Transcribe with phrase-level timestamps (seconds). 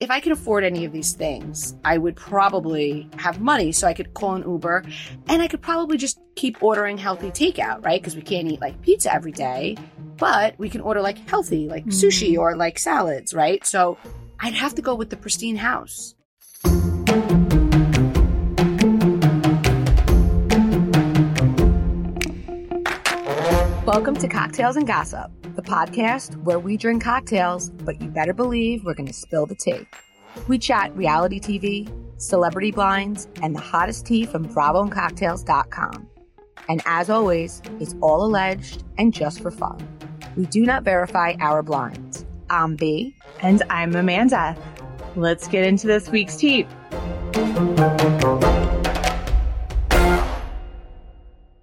[0.00, 3.92] if I can afford any of these things, I would probably have money so I
[3.92, 4.82] could call an Uber
[5.28, 8.00] and I could probably just keep ordering healthy takeout, right?
[8.00, 9.76] Because we can't eat like pizza every day,
[10.16, 11.92] but we can order like healthy, like mm.
[11.92, 13.64] sushi or like salads, right?
[13.66, 13.98] So
[14.40, 16.14] I'd have to go with the pristine house.
[23.92, 28.84] Welcome to Cocktails and Gossip, the podcast where we drink cocktails, but you better believe
[28.84, 29.84] we're going to spill the tea.
[30.46, 36.08] We chat reality TV, celebrity blinds, and the hottest tea from BravoandCocktails.com.
[36.68, 39.76] And as always, it's all alleged and just for fun.
[40.36, 42.24] We do not verify our blinds.
[42.48, 43.16] I'm B.
[43.42, 44.56] And I'm Amanda.
[45.16, 46.62] Let's get into this week's tea.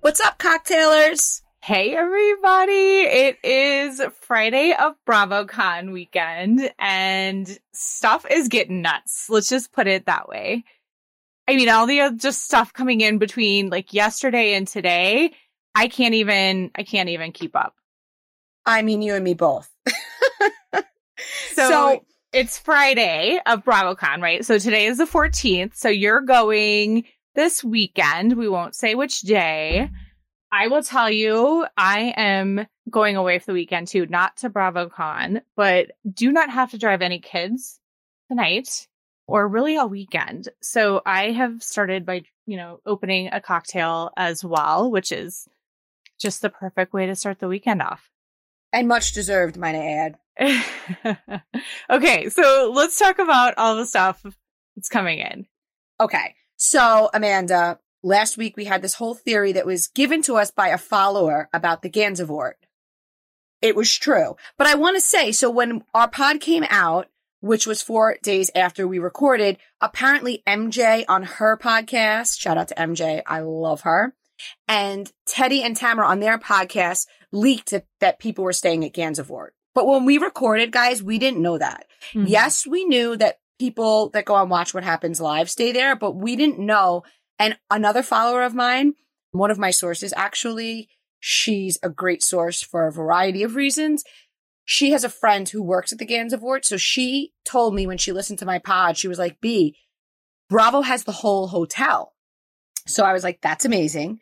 [0.01, 1.41] What's up, cocktailers?
[1.67, 2.71] Hey everybody!
[2.71, 9.29] It is Friday of BravoCon weekend and stuff is getting nuts.
[9.29, 10.63] Let's just put it that way.
[11.45, 15.33] I mean, all the just stuff coming in between like yesterday and today,
[15.75, 17.75] I can't even, I can't even keep up.
[18.65, 19.69] I mean, you and me both.
[20.73, 20.83] so,
[21.53, 24.45] so it's Friday of BravoCon, right?
[24.45, 25.75] So today is the 14th.
[25.75, 27.03] So you're going
[27.35, 28.37] this weekend.
[28.37, 29.89] We won't say which day.
[30.51, 35.41] I will tell you, I am going away for the weekend too, not to BravoCon,
[35.55, 37.79] but do not have to drive any kids
[38.29, 38.87] tonight
[39.27, 40.49] or really all weekend.
[40.61, 45.47] So I have started by, you know, opening a cocktail as well, which is
[46.19, 48.09] just the perfect way to start the weekend off.
[48.71, 51.41] And much deserved, might I add.
[51.89, 54.25] okay, so let's talk about all the stuff
[54.75, 55.45] that's coming in.
[55.99, 56.35] Okay.
[56.57, 60.69] So, Amanda, Last week we had this whole theory that was given to us by
[60.69, 62.53] a follower about the Gansevoort.
[63.61, 64.37] It was true.
[64.57, 67.09] But I want to say, so when our pod came out,
[67.41, 72.75] which was four days after we recorded, apparently MJ on her podcast, shout out to
[72.75, 74.15] MJ, I love her,
[74.69, 79.49] and Teddi and Tamra on their podcast leaked that, that people were staying at Gansevoort.
[79.75, 81.87] But when we recorded, guys, we didn't know that.
[82.13, 82.27] Mm-hmm.
[82.27, 86.15] Yes, we knew that people that go on Watch What Happens Live stay there, but
[86.15, 87.03] we didn't know
[87.39, 88.93] and another follower of mine,
[89.31, 90.89] one of my sources actually,
[91.19, 94.03] she's a great source for a variety of reasons.
[94.65, 96.65] She has a friend who works at the Gansevoort.
[96.65, 99.77] So she told me when she listened to my pod, she was like, B,
[100.49, 102.13] Bravo has the whole hotel.
[102.85, 104.19] So I was like, that's amazing.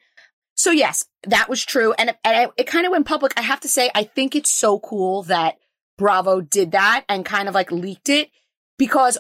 [0.56, 1.94] So yes, that was true.
[1.94, 3.34] And, and it, it kind of went public.
[3.38, 5.58] I have to say, I think it's so cool that
[5.98, 8.30] Bravo did that and kind of like leaked it
[8.78, 9.18] because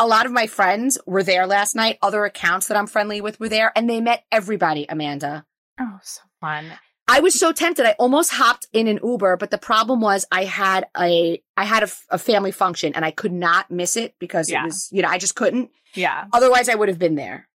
[0.00, 1.98] a lot of my friends were there last night.
[2.00, 5.44] Other accounts that I'm friendly with were there and they met everybody, Amanda.
[5.78, 6.72] Oh, so fun.
[7.06, 7.84] I was so tempted.
[7.84, 11.82] I almost hopped in an Uber, but the problem was I had a, I had
[11.82, 14.62] a, a family function and I could not miss it because yeah.
[14.62, 15.70] it was, you know, I just couldn't.
[15.94, 16.24] Yeah.
[16.32, 17.46] Otherwise I would have been there,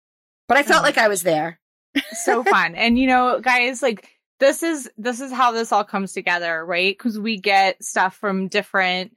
[0.47, 0.85] but I felt oh.
[0.85, 1.59] like I was there.
[2.13, 2.75] so fun.
[2.75, 4.07] And you know, guys, like
[4.39, 6.99] this is, this is how this all comes together, right?
[6.99, 9.17] Cause we get stuff from different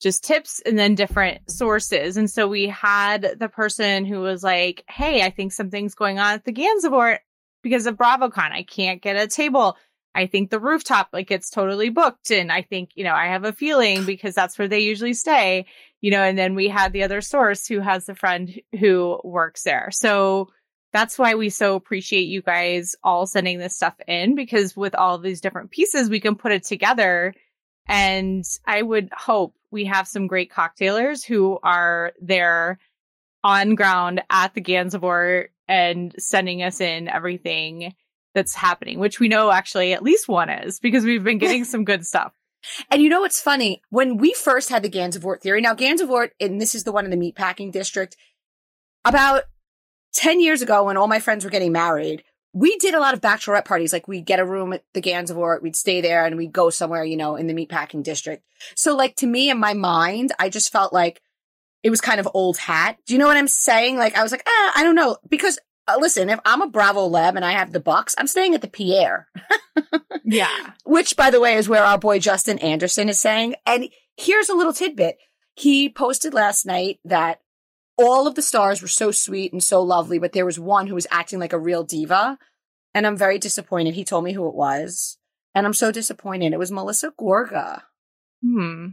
[0.00, 2.16] just tips and then different sources.
[2.16, 6.34] And so we had the person who was like, Hey, I think something's going on
[6.34, 7.18] at the Gansevoort
[7.62, 8.52] because of BravoCon.
[8.52, 9.76] I can't get a table.
[10.14, 12.30] I think the rooftop, like it's totally booked.
[12.30, 15.66] And I think, you know, I have a feeling because that's where they usually stay,
[16.00, 19.62] you know, and then we had the other source who has a friend who works
[19.62, 19.90] there.
[19.92, 20.48] So
[20.92, 25.18] that's why we so appreciate you guys all sending this stuff in because with all
[25.18, 27.34] these different pieces, we can put it together.
[27.86, 32.78] And I would hope we have some great cocktailers who are there
[33.42, 37.94] on ground at the Gansevoort and sending us in everything
[38.34, 41.84] that's happening, which we know actually at least one is because we've been getting some
[41.84, 42.32] good stuff.
[42.90, 43.80] And you know what's funny?
[43.88, 47.10] When we first had the Gansevoort theory, now Gansevoort, and this is the one in
[47.10, 48.18] the meatpacking district,
[49.02, 49.44] about
[50.12, 53.20] 10 years ago when all my friends were getting married, we did a lot of
[53.20, 53.92] bachelorette parties.
[53.92, 57.04] Like we'd get a room at the Gansevoort, we'd stay there and we'd go somewhere,
[57.04, 58.44] you know, in the meatpacking district.
[58.74, 61.22] So like to me in my mind, I just felt like
[61.82, 62.98] it was kind of old hat.
[63.06, 63.96] Do you know what I'm saying?
[63.96, 65.18] Like I was like, ah, I don't know.
[65.28, 68.54] Because uh, listen, if I'm a Bravo Leb and I have the Bucks, I'm staying
[68.54, 69.28] at the Pierre.
[70.24, 70.72] yeah.
[70.84, 73.54] Which by the way is where our boy Justin Anderson is saying.
[73.64, 75.18] And here's a little tidbit.
[75.54, 77.40] He posted last night that
[78.00, 80.94] all of the stars were so sweet and so lovely, but there was one who
[80.94, 82.38] was acting like a real diva.
[82.94, 83.94] And I'm very disappointed.
[83.94, 85.18] He told me who it was.
[85.54, 86.52] And I'm so disappointed.
[86.52, 87.82] It was Melissa Gorga.
[88.42, 88.88] Hmm.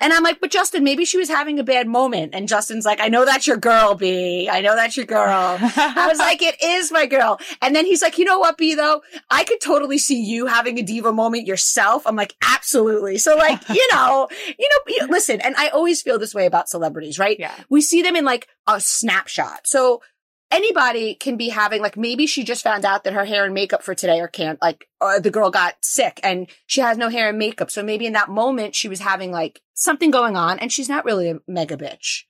[0.00, 2.34] And I'm like, but Justin, maybe she was having a bad moment.
[2.34, 4.48] And Justin's like, I know that's your girl, B.
[4.50, 5.58] I know that's your girl.
[5.60, 7.38] I was like, it is my girl.
[7.60, 9.02] And then he's like, you know what, B though?
[9.30, 12.06] I could totally see you having a diva moment yourself.
[12.06, 13.18] I'm like, absolutely.
[13.18, 17.18] So like, you know, you know, listen, and I always feel this way about celebrities,
[17.18, 17.38] right?
[17.38, 17.54] yeah.
[17.68, 19.66] We see them in like a snapshot.
[19.66, 20.02] So
[20.50, 23.82] anybody can be having like maybe she just found out that her hair and makeup
[23.82, 27.28] for today are can't like or the girl got sick and she has no hair
[27.28, 27.70] and makeup.
[27.70, 31.04] So maybe in that moment she was having like something going on and she's not
[31.04, 32.24] really a mega bitch.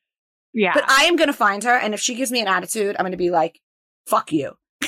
[0.52, 0.72] Yeah.
[0.74, 3.04] But I am going to find her and if she gives me an attitude, I'm
[3.04, 3.60] going to be like,
[4.06, 4.56] fuck you.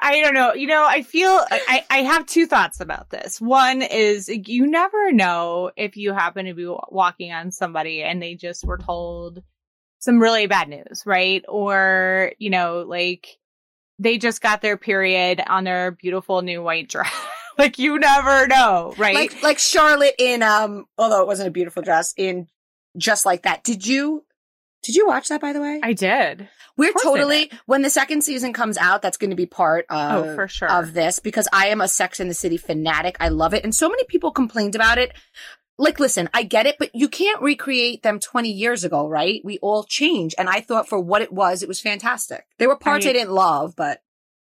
[0.00, 0.54] I don't know.
[0.54, 3.40] You know, I feel I, I have two thoughts about this.
[3.40, 8.34] One is you never know if you happen to be walking on somebody and they
[8.34, 9.42] just were told
[9.98, 11.44] some really bad news, right?
[11.48, 13.38] Or, you know, like
[13.98, 17.12] they just got their period on their beautiful new white dress.
[17.58, 19.14] like you never know, right?
[19.14, 22.46] Like like Charlotte in um although it wasn't a beautiful dress in
[22.96, 23.64] just like that.
[23.64, 24.24] Did you
[24.84, 25.80] did you watch that by the way?
[25.82, 26.48] I did.
[26.76, 29.46] We're Of course I totally when the second season comes out, that's going to be
[29.46, 30.70] part of Oh, for sure.
[30.70, 33.16] of this because I am a Sex in the City fanatic.
[33.18, 35.12] I love it, and so many people complained about it.
[35.78, 39.40] Like, listen, I get it, but you can't recreate them 20 years ago, right?
[39.44, 42.44] We all change, and I thought for what it was, it was fantastic.
[42.58, 44.00] There were parts I, I- didn't love, but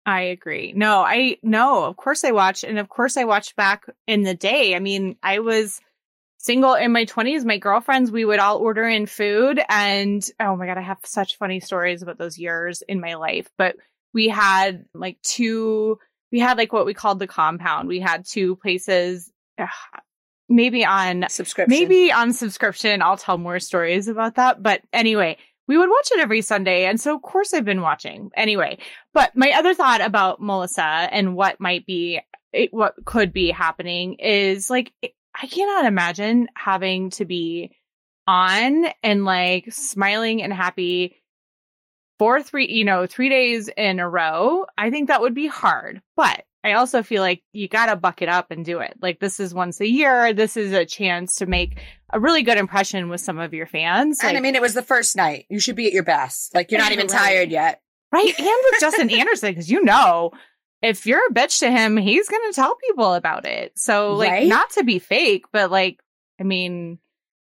[0.05, 0.73] I agree.
[0.75, 4.35] No, I no, of course I watched and of course I watched back in the
[4.35, 4.75] day.
[4.75, 5.79] I mean, I was
[6.39, 7.45] single in my 20s.
[7.45, 11.37] My girlfriends, we would all order in food and oh my god, I have such
[11.37, 13.49] funny stories about those years in my life.
[13.57, 13.77] But
[14.13, 15.97] we had like two
[16.33, 17.87] we had like what we called the compound.
[17.87, 19.31] We had two places
[20.49, 21.69] maybe on subscription.
[21.69, 24.61] Maybe on subscription, I'll tell more stories about that.
[24.61, 25.37] But anyway,
[25.67, 26.85] we would watch it every Sunday.
[26.85, 28.77] And so, of course, I've been watching anyway.
[29.13, 32.19] But my other thought about Melissa and what might be,
[32.51, 34.91] it, what could be happening is like,
[35.35, 37.75] I cannot imagine having to be
[38.27, 41.17] on and like smiling and happy
[42.19, 44.65] for three, you know, three days in a row.
[44.77, 46.01] I think that would be hard.
[46.15, 48.93] But I also feel like you got to buck it up and do it.
[49.01, 50.33] Like this is once a year.
[50.33, 51.77] This is a chance to make
[52.11, 54.19] a really good impression with some of your fans.
[54.23, 55.45] and I mean, it was the first night.
[55.49, 56.53] You should be at your best.
[56.55, 57.17] Like, you're not even Right.
[57.17, 57.81] tired yet.
[58.11, 58.33] right?
[58.39, 60.31] And with Justin Anderson, because you know,
[60.81, 63.77] if you're a bitch to him, he's going to tell people about it.
[63.77, 64.47] So, like, Right?
[64.47, 65.99] not to be fake, but like,
[66.39, 66.99] I mean,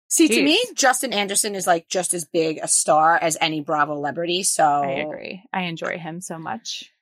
[0.08, 3.94] See, to me, Justin Anderson is like just as big a star as any Bravo
[3.94, 4.42] celebrity.
[4.42, 5.42] So I agree.
[5.54, 6.92] I enjoy him so much.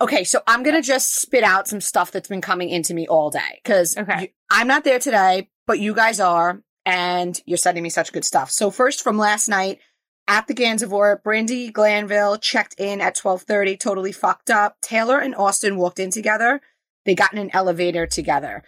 [0.00, 3.30] Okay, so I'm gonna just spit out some stuff that's been coming into me all
[3.30, 4.32] day because Okay.
[4.50, 8.50] I'm not there today, but you guys are, and you're sending me such good stuff.
[8.50, 9.80] So first, from last night
[10.28, 14.76] at the Gansevoort, Brandi Glanville checked in at 12:30, totally fucked up.
[14.82, 16.60] Taylor and Austin walked in together.
[17.04, 18.62] They got in an elevator together.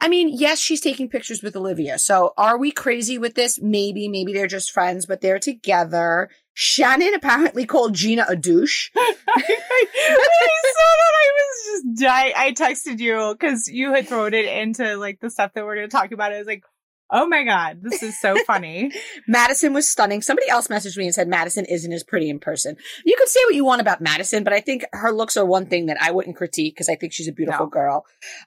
[0.00, 1.98] I mean, yes, she's taking pictures with Olivia.
[1.98, 3.60] So are we crazy with this?
[3.60, 6.28] Maybe, maybe they're just friends, but they're together.
[6.52, 8.90] Shannon apparently called Gina a douche.
[8.96, 11.12] I saw that.
[11.14, 12.32] I was just dying.
[12.36, 15.88] I texted you because you had thrown it into like the stuff that we're going
[15.88, 16.32] to talk about.
[16.32, 16.62] I was like,
[17.10, 18.92] oh my God, this is so funny.
[19.28, 20.22] Madison was stunning.
[20.22, 22.76] Somebody else messaged me and said Madison isn't as pretty in person.
[23.04, 25.66] You can say what you want about Madison, but I think her looks are one
[25.66, 27.70] thing that I wouldn't critique because I think she's a beautiful No.
[27.70, 28.04] girl.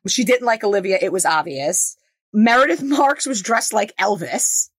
[0.08, 0.98] She didn't like Olivia.
[1.02, 1.96] It was obvious.
[2.34, 4.70] Meredith Marks was dressed like Elvis.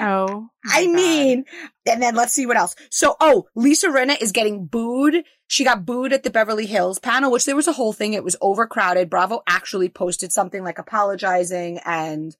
[0.00, 0.94] oh, I God.
[0.94, 1.44] mean,
[1.86, 2.74] and then let's see what else.
[2.90, 5.24] So, oh, Lisa Rinna is getting booed.
[5.46, 8.14] She got booed at the Beverly Hills panel, which there was a whole thing.
[8.14, 9.10] It was overcrowded.
[9.10, 12.34] Bravo actually posted something like apologizing and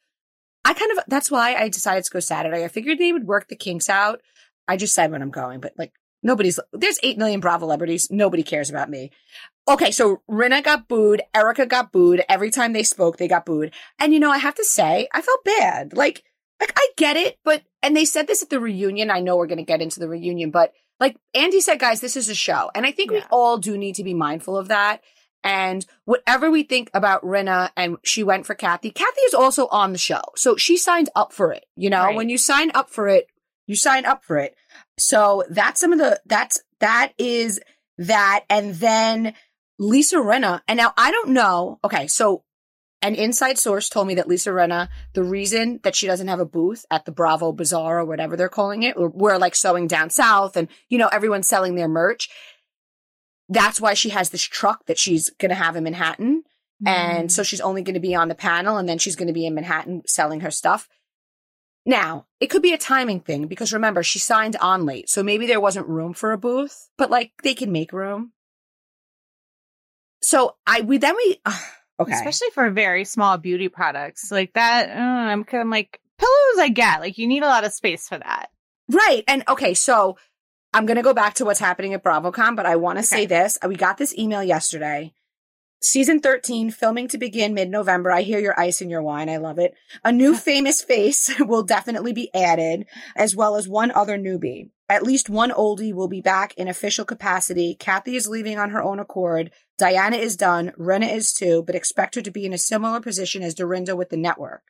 [0.65, 2.65] I kind of, that's why I decided to go Saturday.
[2.65, 4.21] I figured they would work the kinks out.
[4.67, 5.93] I just said when I'm going, but like
[6.23, 8.11] nobody's, there's 8 million Bravo celebrities.
[8.11, 9.11] Nobody cares about me.
[9.69, 9.91] Okay.
[9.91, 11.23] So Rinna got booed.
[11.35, 12.25] Erika got booed.
[12.29, 13.73] Every time they spoke, they got booed.
[13.99, 15.97] And you know, I have to say, I felt bad.
[15.97, 16.25] Like,
[16.61, 19.11] like I get it, but, and they said this at the reunion.
[19.11, 22.17] I know we're going to get into the reunion, but like Andy said, guys, this
[22.17, 22.71] is a show.
[22.75, 25.03] And I think we all do need to be mindful of that.
[25.45, 29.93] And whatever we think about Rinna and she went for Kathy, Kathy is also on
[29.93, 30.23] the show.
[30.37, 31.67] So she signed up for it.
[31.77, 32.17] You know, Right.
[32.17, 33.27] when you sign up for it,
[33.67, 34.57] you sign up for it.
[34.99, 37.61] So that's some of the, that's, that is
[37.99, 38.45] that.
[38.49, 39.35] And then
[39.79, 40.63] Lisa Rinna.
[40.67, 41.79] And now I don't know.
[41.85, 42.07] Okay.
[42.07, 42.43] So
[43.03, 46.47] an inside source told me that Lisa Rinna, the reason that she doesn't have a
[46.47, 50.09] booth at the Bravo Bazaar or whatever they're calling it, or we're like sewing down
[50.09, 52.31] south and, you know, everyone's selling their merch.
[53.49, 56.43] That's why she has this truck that she's going to have in Manhattan.
[56.87, 57.33] And Mm.
[57.33, 59.47] so she's only going to be on the panel and then she's going to be
[59.47, 60.89] in Manhattan selling her stuff.
[61.87, 65.09] Now, it could be a timing thing because remember, she signed on late.
[65.11, 68.33] So maybe there wasn't room for a booth, but like they can make room.
[70.23, 71.41] So I, we, then we,
[72.01, 72.13] Okay.
[72.13, 74.89] especially for very small beauty products like that.
[74.91, 76.59] Uh, I'm kind of like pillows.
[76.59, 78.49] I get like you need a lot of space for that.
[78.91, 79.23] Right.
[79.29, 80.17] And okay, so
[80.75, 83.23] I'm going to go back to what's happening at BravoCon, but I want to Okay.
[83.23, 83.59] say this.
[83.67, 85.15] We got this email yesterday.
[85.81, 88.11] Season 13, filming to begin mid November.
[88.11, 89.29] I hear your ice and your wine.
[89.29, 89.75] I love it.
[90.03, 94.71] A new famous face will definitely be added, as well as one other newbie.
[94.89, 97.75] At least one oldie will be back in official capacity.
[97.79, 99.51] Kathy is leaving on her own accord.
[99.79, 100.73] Diana is done.
[100.79, 104.11] Rinna is too, but expect her to be in a similar position as Dorinda with
[104.11, 104.63] the network.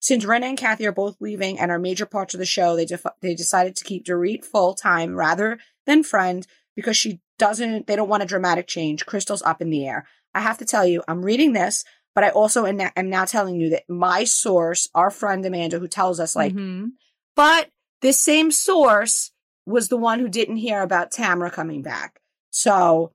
[0.00, 2.86] Since Rinna and Kathy are both leaving and are major parts of the show, they
[2.86, 6.46] def- they decided to keep Dorit full time rather than friend
[6.76, 7.86] because she doesn't.
[7.86, 9.06] They don't want a dramatic change.
[9.06, 10.06] Crystal's up in the air.
[10.34, 11.84] I have to tell you, I'm reading this,
[12.14, 16.20] but I also am now telling you that my source, our friend Amanda, who tells
[16.20, 16.90] us like, Mhm.
[17.34, 17.70] but
[18.00, 19.32] this same source
[19.66, 22.20] was the one who didn't hear about Tamra coming back.
[22.50, 23.12] So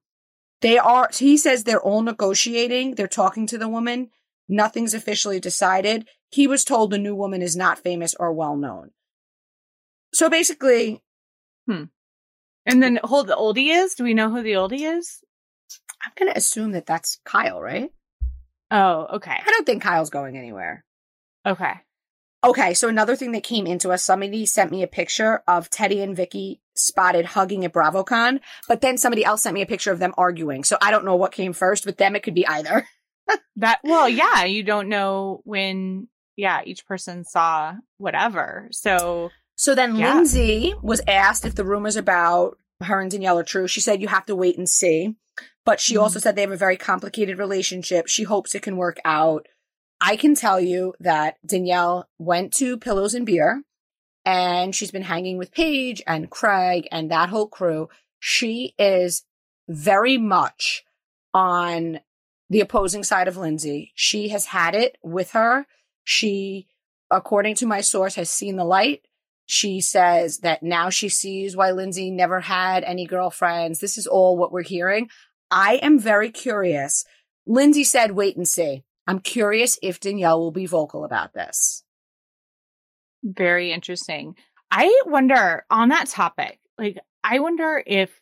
[0.61, 2.95] they are, he says they're all negotiating.
[2.95, 4.09] They're talking to the woman.
[4.47, 6.07] Nothing's officially decided.
[6.29, 8.91] He was told the new woman is not famous or well known.
[10.13, 11.01] So basically,
[11.67, 11.83] hmm.
[12.65, 13.95] and then hold the oldie is.
[13.95, 15.21] Do we know who the oldie is?
[16.03, 17.89] I'm going to assume that that's Kyle, right?
[18.71, 20.83] Oh, okay, I don't think Kyle's going anywhere.
[21.45, 21.73] okay.
[22.45, 26.03] Okay, so another thing that came into us, somebody sent me a picture of Teddi
[26.03, 29.97] and Vicki spotted hugging at BravoCon, but then somebody else sent me a picture of
[29.97, 30.63] them arguing.
[30.63, 31.87] So I don't know what came first.
[31.87, 32.87] With them, it could be either.
[33.55, 36.09] That well, yeah, you don't know when.
[36.35, 38.67] Yeah, each person saw whatever.
[38.71, 40.15] So So then Yeah.
[40.15, 43.67] Lindsay was asked if the rumors about her and Danielle are true.
[43.69, 45.15] She said you have to wait and see.
[45.63, 46.01] But she Mhm.
[46.01, 48.07] also said they have a very complicated relationship.
[48.07, 49.47] She hopes it can work out.
[50.01, 53.63] I can tell you that Danielle went to Pillows and Beer
[54.25, 57.87] and she's been hanging with Paige and Craig and that whole crew.
[58.19, 59.23] She is
[59.69, 60.83] very much
[61.33, 62.01] on
[62.49, 63.93] the opposing side of Lindsay.
[63.95, 65.65] She has had it with her.
[66.05, 66.67] She,
[67.11, 69.01] according to my source, has seen the light.
[69.45, 73.79] She says that now she sees why Lindsay never had any girlfriends.
[73.79, 75.09] This is all what we're hearing.
[75.51, 77.03] I am very curious.
[77.45, 78.83] Lindsay said, wait and see.
[79.05, 81.83] I'm curious if Danielle will be vocal about this.
[83.23, 84.35] very interesting.
[84.71, 86.59] I wonder on that topic.
[86.77, 88.19] Like, I wonder if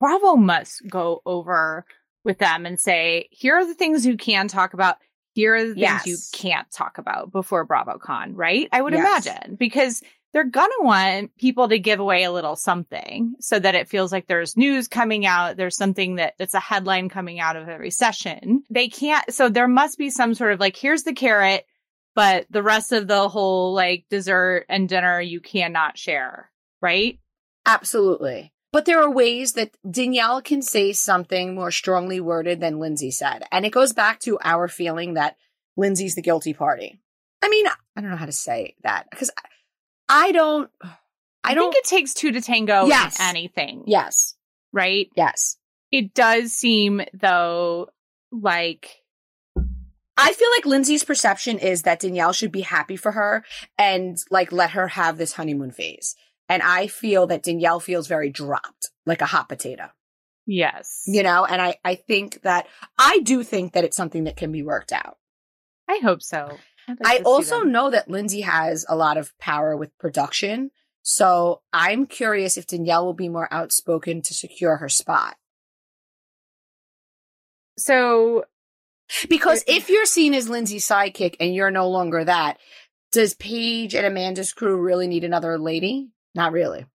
[0.00, 1.84] Bravo must go over
[2.24, 4.96] with them and say, here are the things you can talk about.
[5.34, 8.68] Here are the things you can't talk about before BravoCon, right?
[8.72, 9.26] I would Yes.
[9.26, 13.88] imagine because they're gonna want people to give away a little something so that it
[13.88, 15.56] feels like there's news coming out.
[15.56, 18.62] There's something that that's a headline coming out of every session.
[18.70, 21.66] They can't, so there must be some sort of like, here's the carrot,
[22.14, 27.18] but the rest of the whole like dessert and dinner you cannot share, right?
[27.66, 28.51] Absolutely.
[28.72, 33.44] But there are ways that Danielle can say something more strongly worded than Lindsay said.
[33.52, 35.36] And it goes back to our feeling that
[35.76, 36.98] Lindsay's the guilty party.
[37.42, 39.30] I mean, I don't know how to say that because
[40.08, 40.70] I don't,
[41.44, 43.18] I don't, think it takes two to tango Yes.
[43.20, 44.36] in anything, yes,
[44.72, 45.10] right?
[45.16, 45.58] yes.
[45.90, 47.90] It does seem though
[48.30, 49.02] like
[50.16, 53.44] I feel like Lindsay's perception is that Danielle should be happy for her
[53.76, 56.16] and like let her have this honeymoon phase.
[56.52, 59.88] And I feel that Danielle feels very dropped, like a hot potato,
[60.46, 61.02] yes.
[61.06, 61.46] you know?
[61.46, 62.66] And I, I think that,
[62.98, 65.16] I do think that it's something that can be worked out.
[65.88, 66.58] I hope so.
[66.86, 70.72] Like I also know that Lindsay has a lot of power with production.
[71.00, 75.36] So I'm curious if Danielle will be more outspoken to secure her spot.
[77.78, 78.44] so
[79.26, 82.58] Because if you're seen as Lindsay's sidekick and you're no longer that,
[83.10, 86.10] does Paige and Amanda's crew really need another lady?
[86.34, 86.86] Not really.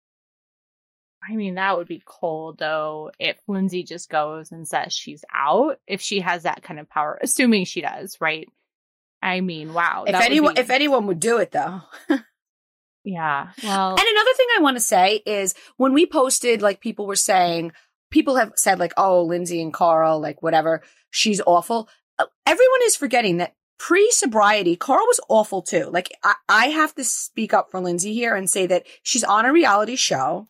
[1.29, 5.79] I mean, that would be cold though if Lindsay just goes and says she's out.
[5.87, 8.47] If she has that kind of power, assuming she does, right?
[9.21, 10.05] I mean, wow.
[10.07, 11.81] if anyone, be- if anyone would do it though.
[13.03, 13.49] yeah.
[13.63, 17.15] Well, And another thing I want to say is when we posted, like people were
[17.15, 17.73] saying,
[18.11, 21.89] people have said like, oh, Lindsay and Carl, like whatever, she's awful.
[22.19, 25.89] Uh, Everyone is forgetting that pre sobriety, Carl was awful too.
[25.91, 29.45] Like I, I have to speak up for Lindsay here and say that she's on
[29.45, 30.47] a reality show.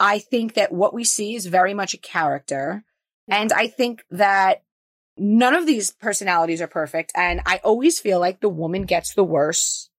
[0.00, 2.84] I think that what we see is very much a character.
[3.28, 4.62] And I think that
[5.16, 7.12] none of these personalities are perfect.
[7.14, 9.90] And I always feel like the woman gets the worst.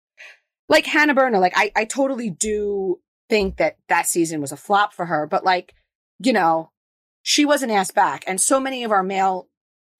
[0.67, 4.93] Like Hannah Berner, like I, I totally do think that that season was a flop
[4.93, 5.73] for her, but like,
[6.19, 6.71] you know,
[7.21, 8.23] she wasn't asked back.
[8.27, 9.47] And so many of our male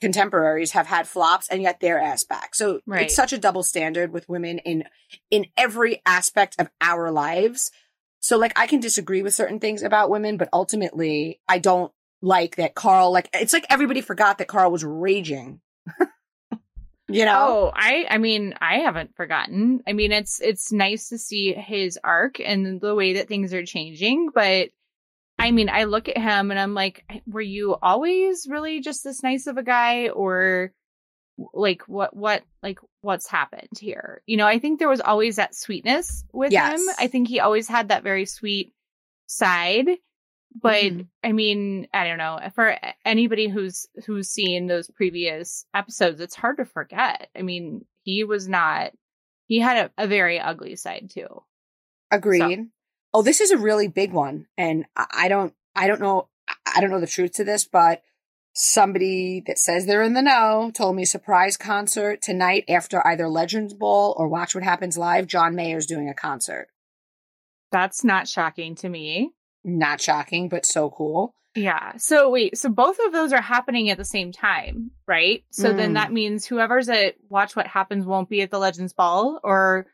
[0.02, 2.54] contemporaries have had flops and yet they're asked back.
[2.56, 3.04] So Right.
[3.04, 4.84] it's such a double standard with women in,
[5.32, 7.72] in every aspect of our lives.
[8.20, 12.56] So like I can disagree with certain things about women, but ultimately I don't like
[12.58, 15.62] that Carl, like it's like everybody forgot that Carl was raging
[17.08, 17.70] You know?
[17.70, 19.82] Oh, I I mean, I haven't forgotten.
[19.88, 23.64] I mean, it's it's nice to see his arc and the way that things are
[23.64, 24.70] changing, but
[25.46, 29.22] I mean, I look at him and I'm like, were you always really just this
[29.24, 30.72] nice of a guy or
[31.54, 34.22] like what what like what's happened here?
[34.25, 36.80] You know, I think there was always that sweetness with Yes.
[36.80, 36.88] him.
[36.98, 38.74] I think he always had that very sweet
[39.28, 39.88] side.
[40.62, 41.08] But Mhm.
[41.24, 42.40] I mean, I don't know.
[42.56, 47.30] For anybody who's who's seen those previous episodes, it's hard to forget.
[47.38, 48.94] I mean, he was not
[49.48, 51.44] he had a, a very ugly side too.
[52.10, 52.70] Agreed.
[53.15, 56.27] Oh, this is a really big one, and I don't, I don't know,
[56.65, 58.01] I don't know the truth to this, but
[58.53, 63.74] somebody that says they're in the know told me surprise concert tonight after either Legends
[63.74, 65.27] Ball or Watch What Happens Live.
[65.27, 66.67] John Mayer's doing a concert.
[67.72, 69.31] That's not shocking to me.
[69.63, 71.36] Not shocking, but so cool.
[71.55, 71.93] Yeah.
[71.95, 75.45] So wait, so both of those are happening at the same time, right?
[75.51, 75.93] So then Mm.
[75.93, 79.88] that means whoever's at Watch What Happens won't be at the Legends Ball or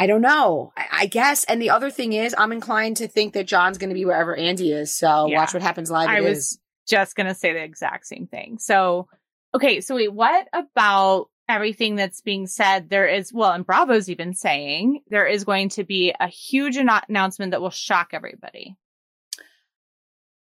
[0.00, 0.72] I don't know.
[0.74, 1.44] I, I guess.
[1.44, 4.34] And the other thing is, I'm inclined to think that John's going to be wherever
[4.34, 4.94] Andy is.
[4.94, 5.36] So Yeah.
[5.36, 6.08] Watch What Happens Live.
[6.08, 6.58] I was is.
[6.88, 8.56] just going to say the exact same thing.
[8.58, 9.08] So,
[9.54, 9.82] okay.
[9.82, 12.88] So wait, what about everything that's being said?
[12.88, 17.02] There is, well, and Bravo's even saying there is going to be a huge anno-
[17.06, 18.76] announcement that will shock everybody.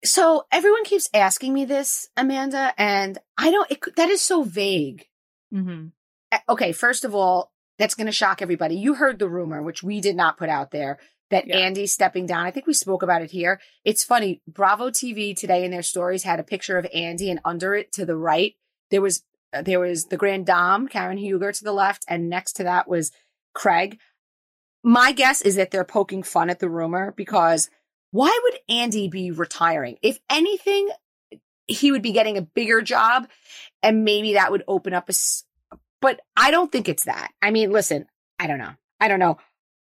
[0.07, 3.71] So everyone keeps asking me this, Amanda, and I don't.
[3.71, 5.07] It, that is so vague.
[5.53, 5.89] Mm-hmm.
[6.33, 8.77] Uh, Okay, first of all, that's going to shock everybody.
[8.77, 10.99] You heard the rumor, which we did not put out there,
[11.31, 11.57] that Yeah.
[11.59, 12.47] Andy's stepping down.
[12.47, 13.61] I think we spoke about it here.
[13.85, 14.43] It's funny.
[14.47, 18.05] Bravo TV today in their stories had a picture of Andy, and under it to
[18.07, 18.55] the right
[18.91, 22.55] there was uh, there was the Grand Dame, Karen Huger to the left, and next
[22.55, 23.13] to that was
[23.55, 23.99] Craig.
[24.83, 27.71] My guess is that they're poking fun at the rumor because
[28.11, 29.97] why would Andy be retiring?
[30.03, 30.91] If anything,
[31.67, 33.27] he would be getting a bigger job,
[33.83, 35.15] and maybe that would open up a.
[36.05, 37.31] But I don't think it's that.
[37.41, 38.05] I mean, listen,
[38.39, 38.73] I don't know.
[39.01, 39.39] I don't know.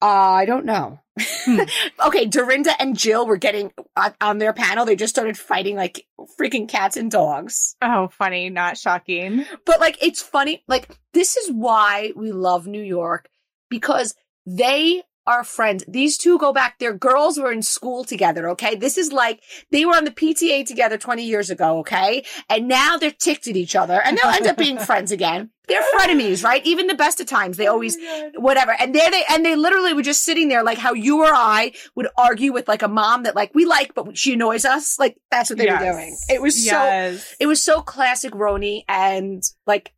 [0.00, 1.00] Uh, I don't know.
[1.20, 1.60] Hmm.
[2.06, 4.86] okay, Dorinda and Jill were getting on, on their panel.
[4.86, 6.06] They just started fighting like
[6.40, 7.76] freaking cats and dogs.
[7.82, 9.44] Oh, funny, not shocking.
[9.66, 10.64] But like, it's funny.
[10.66, 13.28] Like, this is why we love New York
[13.68, 14.14] because
[14.46, 15.84] they are friends.
[15.86, 16.78] These two go back.
[16.78, 18.48] Their girls were in school together.
[18.48, 18.74] Okay.
[18.74, 21.80] This is like they were on the PTA together 20 years ago.
[21.80, 22.24] Okay.
[22.48, 25.50] And now they're ticked at each other and they'll end up being friends again.
[25.68, 26.64] They're frenemies, right?
[26.64, 27.98] Even the best of times, they always,
[28.36, 28.74] whatever.
[28.80, 31.72] And there they, and they literally were just sitting there like how you or I
[31.94, 34.98] would argue with like a mom that like we like, but she annoys us.
[34.98, 36.16] Like that's what they were doing.
[36.30, 39.92] It was so, it was so classic RHONY and like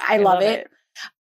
[0.00, 0.70] I, I love, it.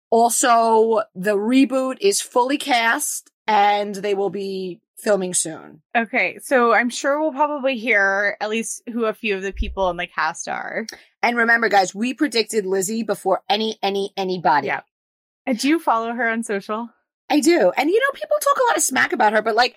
[0.09, 5.81] Also, the reboot is fully cast and they will be filming soon.
[5.95, 9.89] Okay, so I'm sure we'll probably hear at least who a few of the people
[9.89, 10.85] in the cast are.
[11.21, 14.67] And remember, guys, we predicted Lizzie before any, any, anybody.
[14.67, 14.81] Yeah.
[15.45, 16.89] And do you follow her on social?
[17.29, 17.71] I do.
[17.75, 19.75] And you know, people talk a lot of smack about her, but like,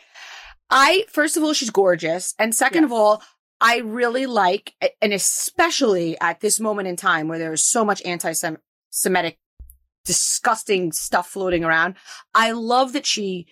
[0.70, 2.34] I, first of all, she's gorgeous.
[2.38, 3.22] And second of all,
[3.60, 8.02] I really like, and especially at this moment in time where there is so much
[8.04, 9.38] anti-Semitic,
[10.04, 11.96] disgusting stuff floating around.
[12.34, 13.46] I love that she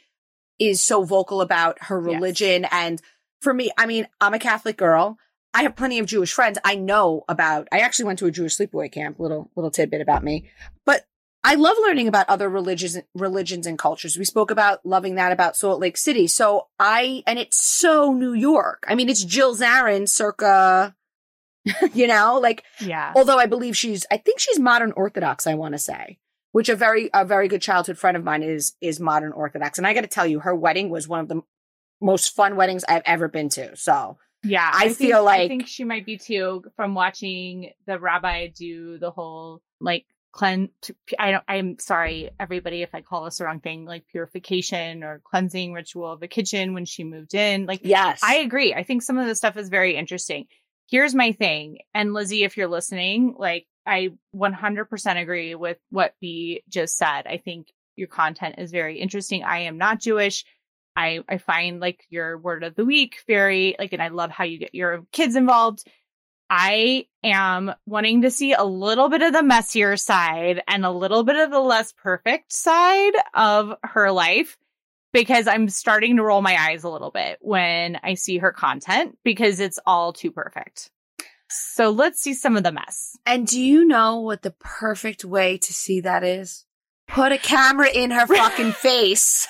[0.58, 2.14] is so vocal about her Yes.
[2.14, 2.66] religion.
[2.70, 3.00] And
[3.40, 5.18] for me, I mean, I'm a Catholic girl.
[5.54, 6.58] I have plenty of Jewish friends.
[6.64, 10.22] I know about, I actually went to a Jewish sleepaway camp, little, little tidbit about
[10.24, 10.50] me,
[10.84, 11.04] but
[11.44, 14.18] I love learning about other religions, religions and cultures.
[14.18, 16.26] We spoke about loving that about Salt Lake City.
[16.26, 18.84] So I, and it's so New York.
[18.88, 20.94] I mean, it's Jill Zarin circa,
[21.94, 23.12] you know, like, Yeah.
[23.14, 26.18] although I believe she's, I think she's modern Orthodox, I want to say,
[26.56, 29.76] which a very, a very good childhood friend of mine is, is modern Orthodox.
[29.76, 31.42] And I got to tell you, her wedding was one of the
[32.00, 33.76] most fun weddings I've ever been to.
[33.76, 37.98] So Yeah, I think- feel like I think she might be too from watching the
[37.98, 40.70] rabbi do the whole like cleanse.
[41.18, 41.44] I don't.
[41.46, 46.10] I'm sorry, everybody, if I call this the wrong thing, like purification or cleansing ritual
[46.10, 47.66] of the kitchen when she moved in.
[47.66, 48.72] Like, yes, I agree.
[48.72, 50.46] I think some of the stuff is very interesting.
[50.88, 56.62] Here's my thing, and Lizzie, if you're listening, like I 100% agree with what B
[56.68, 57.26] just said.
[57.26, 59.42] I think your content is very interesting.
[59.42, 60.44] I am not Jewish.
[60.94, 64.44] I I find like your word of the week very like, and I love how
[64.44, 65.84] you get your kids involved.
[66.48, 71.24] I am wanting to see a little bit of the messier side and a little
[71.24, 74.56] bit of the less perfect side of her life
[75.16, 79.16] because I'm starting to roll my eyes a little bit when I see her content
[79.24, 80.90] because it's all too perfect.
[81.48, 83.16] So let's see some of the mess.
[83.24, 86.66] And do you know what the perfect way to see that is?
[87.08, 89.48] Put a camera in her fucking face.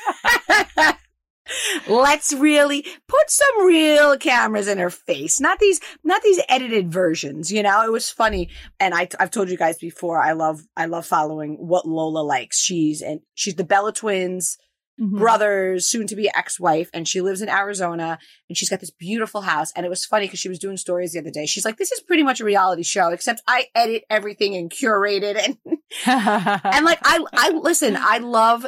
[1.88, 7.50] let's really put some real cameras in her face, not these, not these edited versions.
[7.50, 8.50] You know, it was funny.
[8.78, 12.60] And I, I've told you guys before, I love, I love following what Lola likes.
[12.60, 14.58] She's, and she's the Bella twins
[15.00, 15.18] Mhm.
[15.18, 19.42] brother's soon to be ex-wife and she lives in Arizona and she's got this beautiful
[19.42, 21.44] house and it was funny because she was doing stories the other day.
[21.44, 25.22] She's like, this is pretty much a reality show, except I edit everything and curate
[25.22, 25.58] it and
[26.06, 28.64] and like I I listen, I love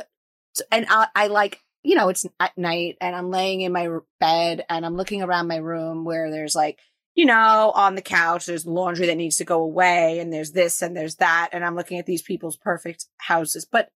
[0.70, 3.88] and I, I like you know it's at night and I'm laying in my
[4.20, 6.78] bed and I'm looking around my room where there's like
[7.14, 10.82] you know on the couch there's laundry that needs to go away and there's this
[10.82, 13.88] and there's that and I'm looking at these people's perfect houses but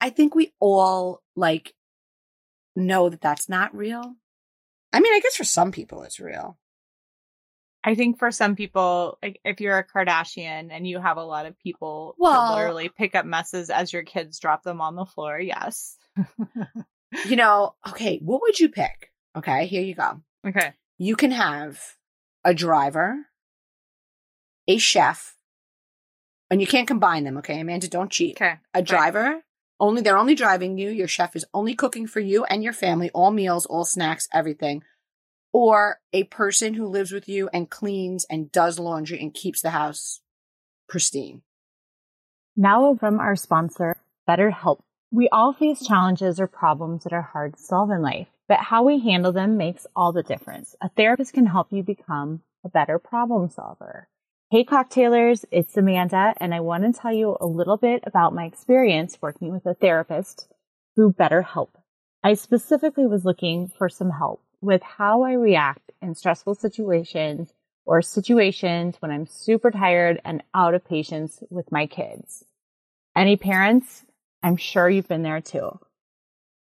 [0.00, 1.74] I think we all like
[2.76, 4.14] know that that's not real.
[4.92, 6.58] I mean, I guess for some people it's real.
[7.84, 11.46] I think for some people, like if you're a Kardashian and you have a lot
[11.46, 15.04] of people Well- to literally pick up messes as your kids drop them on the
[15.06, 15.96] floor, yes.
[17.26, 19.10] You know, okay, what would you pick?
[19.34, 20.20] Okay, here you go.
[20.46, 20.74] okay.
[20.98, 21.80] You can have
[22.44, 23.16] a driver,
[24.66, 25.34] a chef,
[26.50, 27.60] and you can't combine them, okay?
[27.60, 28.36] Amanda, don't cheat.
[28.36, 28.56] Okay.
[28.74, 29.42] A driver,
[29.80, 30.90] only they're only driving you.
[30.90, 34.82] Your chef is only cooking for you and your family, all meals, all snacks, everything.
[35.52, 39.70] Or a person who lives with you and cleans and does laundry and keeps the
[39.70, 40.20] house
[40.88, 41.42] pristine.
[42.56, 43.96] Now from our sponsor,
[44.28, 44.80] BetterHelp.
[45.10, 48.82] We all face challenges or problems that are hard to solve in life, but how
[48.82, 50.74] we handle them makes all the difference.
[50.82, 54.08] A therapist can help you become a better problem solver.
[54.50, 58.46] Hey cocktailers, it's Amanda, and I want to tell you a little bit about my
[58.46, 60.48] experience working with a therapist
[60.94, 61.68] through BetterHelp.
[62.24, 67.52] I specifically was looking for some help with how I react in stressful situations
[67.84, 72.42] or situations when I'm super tired and out of patience with my kids.
[73.14, 74.06] Any parents?
[74.42, 75.78] I'm sure you've been there too.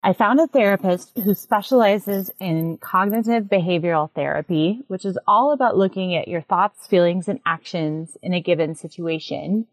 [0.07, 6.15] I found a therapist who specializes in cognitive behavioral therapy, which is all about looking
[6.15, 9.67] at your thoughts, feelings, and actions in a given situation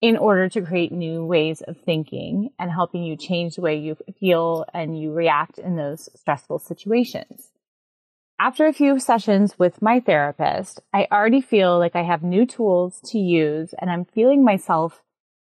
[0.00, 3.98] in order to create new ways of thinking and helping you change the way you
[4.18, 7.50] feel and you react in those stressful situations.
[8.40, 13.00] After a few sessions with my therapist, I already feel like I have new tools
[13.10, 15.03] to use and I'm feeling myself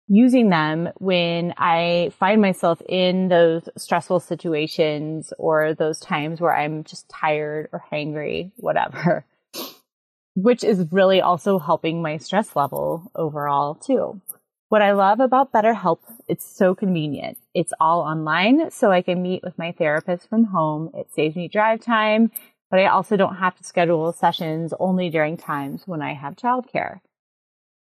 [0.09, 6.83] using them when I find myself in those stressful situations or those times where I'm
[6.83, 9.23] just tired or hangry, whatever,
[10.35, 14.19] which is really also helping my stress level overall too.
[14.69, 17.37] What I love about BetterHelp, it's so convenient.
[17.53, 20.91] It's all online, so I can meet with my therapist from home.
[20.93, 22.31] It saves me drive time,
[22.69, 26.99] but I also don't have to schedule sessions only during times when I have childcare.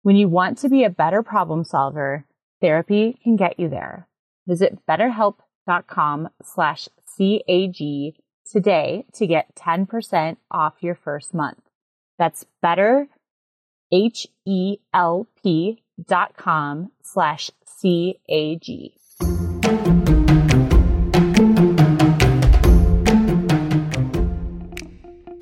[0.09, 2.25] When you want to be a better problem solver,
[2.63, 4.09] therapy can get you there.
[4.47, 8.15] Visit betterhelp.com slash CAG
[8.51, 11.61] today to get 10% off your first month.
[12.19, 13.09] That's better,
[13.93, 16.33] H-E-L-P dot
[17.03, 18.95] slash C-A-G.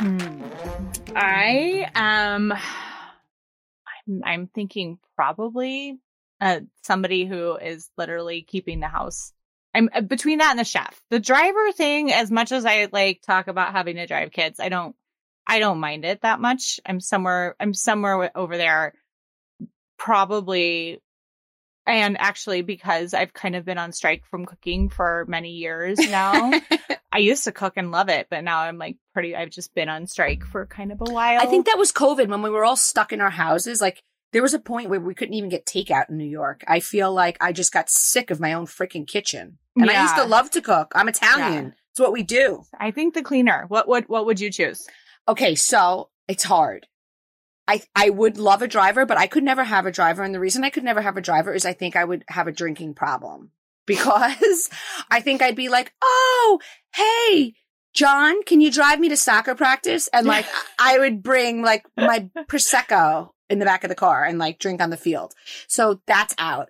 [0.00, 0.42] Hmm.
[1.14, 2.52] I am.
[2.52, 2.85] I'm,
[4.24, 5.98] I'm thinking probably
[6.40, 9.32] uh, somebody who is literally keeping the house.
[9.74, 11.00] I'm uh, between that and the chef.
[11.10, 14.68] The driver thing, as much as I like talk about having to drive kids, I
[14.68, 14.94] don't.
[15.48, 16.80] I don't mind it that much.
[16.84, 17.54] I'm somewhere.
[17.60, 18.94] I'm somewhere over there.
[19.96, 21.00] Probably
[21.86, 26.52] and actually, because I've kind of been on strike from cooking for many years now,
[27.12, 29.88] I used to cook and love it, but now I'm like pretty, I've just been
[29.88, 31.40] on strike for kind of a while.
[31.40, 33.80] I think that was COVID when we were all stuck in our houses.
[33.80, 36.64] Like there was a point where we couldn't even get takeout in New York.
[36.66, 39.58] I feel like I just got sick of my own freaking kitchen.
[39.76, 40.92] And I used to love to cook.
[40.94, 41.64] I'm Italian.
[41.66, 41.70] Yeah.
[41.92, 42.62] It's what we do.
[42.78, 43.66] I think the cleaner.
[43.68, 44.86] What would, what would you choose?
[45.28, 46.86] Okay, so it's hard.
[47.68, 50.22] I I would love a driver, but I could never have a driver.
[50.22, 52.46] And the reason I could never have a driver is I think I would have
[52.46, 53.50] a drinking problem
[53.86, 54.70] because
[55.10, 56.60] I think I'd be like, oh,
[56.94, 57.54] hey,
[57.94, 60.08] John, can you drive me to soccer practice?
[60.12, 60.46] And like,
[60.78, 64.82] I would bring like my Prosecco in the back of the car and like drink
[64.82, 65.34] on the field.
[65.68, 66.68] So that's out.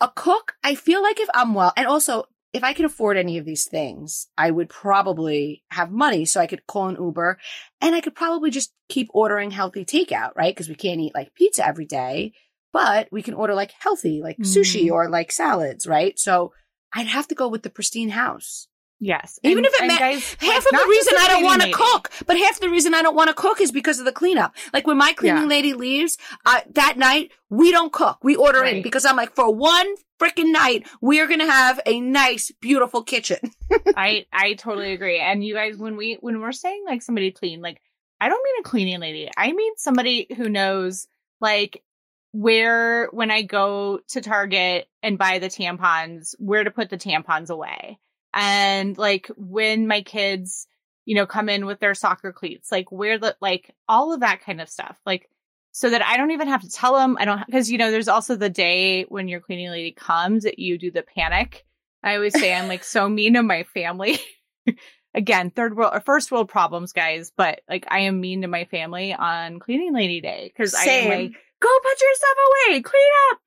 [0.00, 3.38] A cook, I feel like if I'm well, and also if I could afford any
[3.38, 7.38] of these things, I would probably have money so I could call an Uber
[7.80, 10.54] and I could probably just keep ordering healthy takeout, right?
[10.54, 12.32] Because we can't eat like pizza every day,
[12.72, 14.92] but we can order like healthy, like sushi Mhm.
[14.92, 16.18] or like salads, right?
[16.18, 16.52] So
[16.92, 18.68] I'd have to go with the pristine house.
[19.04, 19.40] Yes.
[19.42, 22.12] Even And- if it meant guys, half of the reason I don't want to cook,
[22.24, 24.54] but half the reason I don't want to cook is because of the cleanup.
[24.72, 25.48] Like when my cleaning Yeah.
[25.48, 28.18] lady leaves, uh, that night we don't cook.
[28.22, 31.80] We order in because I'm like, for one freaking night, we are going to have
[31.84, 33.38] a nice, beautiful kitchen.
[33.96, 35.18] I I totally agree.
[35.18, 37.80] And you guys, when we when we're saying like somebody clean, like
[38.20, 39.28] I don't mean a cleaning lady.
[39.36, 41.08] I mean somebody who knows
[41.40, 41.82] like
[42.30, 47.50] where when I go to Target and buy the tampons, where to put the tampons
[47.50, 47.98] away.
[48.34, 50.66] And like when my kids,
[51.04, 54.42] you know, come in with their soccer cleats, like where the like all of that
[54.42, 54.98] kind of stuff.
[55.04, 55.28] Like
[55.72, 57.16] so that I don't even have to tell them.
[57.18, 60.58] I don't because you know there's also the day when your cleaning lady comes that
[60.58, 61.64] you do the panic.
[62.02, 64.18] I always say I'm like so mean to my family.
[65.14, 67.32] Again, third world or first world problems, guys.
[67.36, 71.08] But like I am mean to my family on cleaning lady day because I am
[71.08, 72.36] like, go put your stuff
[72.68, 73.41] away, clean up.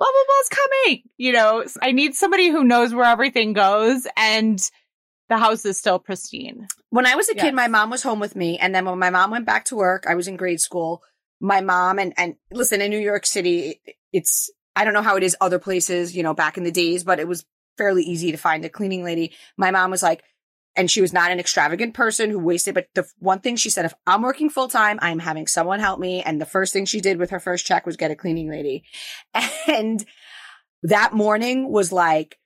[0.00, 1.02] Blah blah blah's coming.
[1.18, 4.58] You know, I need somebody who knows where everything goes and
[5.28, 6.66] the house is still pristine.
[6.88, 7.44] When I was a Yes.
[7.44, 8.58] kid, my mom was home with me.
[8.58, 11.02] And then when my mom went back to work, I was in grade school.
[11.38, 13.80] My mom and, and listen, in New York City,
[14.12, 17.04] it's, I don't know how it is other places, you know, back in the days,
[17.04, 17.44] but it was
[17.76, 19.34] fairly easy to find a cleaning lady.
[19.56, 20.24] My mom was like,
[20.76, 23.84] and she was not an extravagant person who wasted, but the one thing she said,
[23.84, 26.22] if I'm working full time, I'm having someone help me.
[26.22, 28.84] And the first thing she did with her first check was get a cleaning lady.
[29.66, 30.04] And
[30.82, 32.38] that morning was like,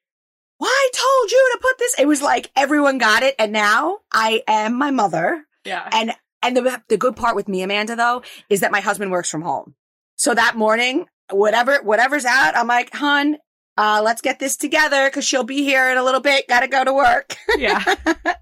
[0.59, 1.95] well, I told you to put this.
[1.99, 3.35] It was like everyone got it.
[3.39, 5.45] And now I am my mother.
[5.65, 5.89] Yeah.
[5.93, 9.31] And, and the, the good part with me, Amanda, though, is that my husband works
[9.31, 9.75] from home.
[10.17, 13.39] So that morning, whatever, whatever's out, I'm like, hun,
[13.77, 16.49] uh, let's get this together because she'll be here in a little bit.
[16.49, 17.37] Got to go to work.
[17.59, 17.83] yeah.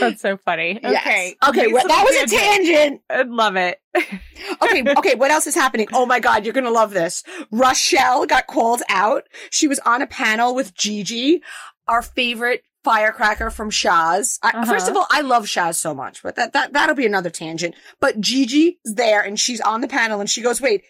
[0.00, 0.78] That's so funny.
[0.82, 0.96] Yes.
[1.06, 1.36] Okay.
[1.48, 1.72] Okay.
[1.72, 3.00] Well, that was a tangent.
[3.08, 3.80] I love it.
[4.62, 4.84] Okay.
[4.96, 5.14] Okay.
[5.14, 5.88] What else is happening?
[5.92, 6.44] Oh my God.
[6.44, 7.22] You're going to love this.
[7.50, 9.24] Rochelle got called out.
[9.50, 11.42] She was on a panel with Gigi,
[11.88, 14.38] our favorite firecracker from Shahs.
[14.42, 14.64] I, Uh-huh.
[14.66, 17.74] First of all, I love Shahs so much, but that, that, that'll be another tangent.
[18.00, 20.82] But Gigi is there and she's on the panel and she goes, wait,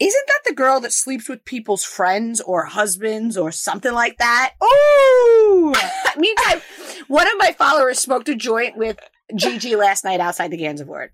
[0.00, 4.54] isn't that the girl that sleeps with people's friends or husbands or something like that?
[4.62, 5.72] Ooh.
[6.16, 6.60] Meantime,
[7.08, 8.98] one of my followers smoked a joint with
[9.34, 11.08] Gigi last night outside the Gansevoort.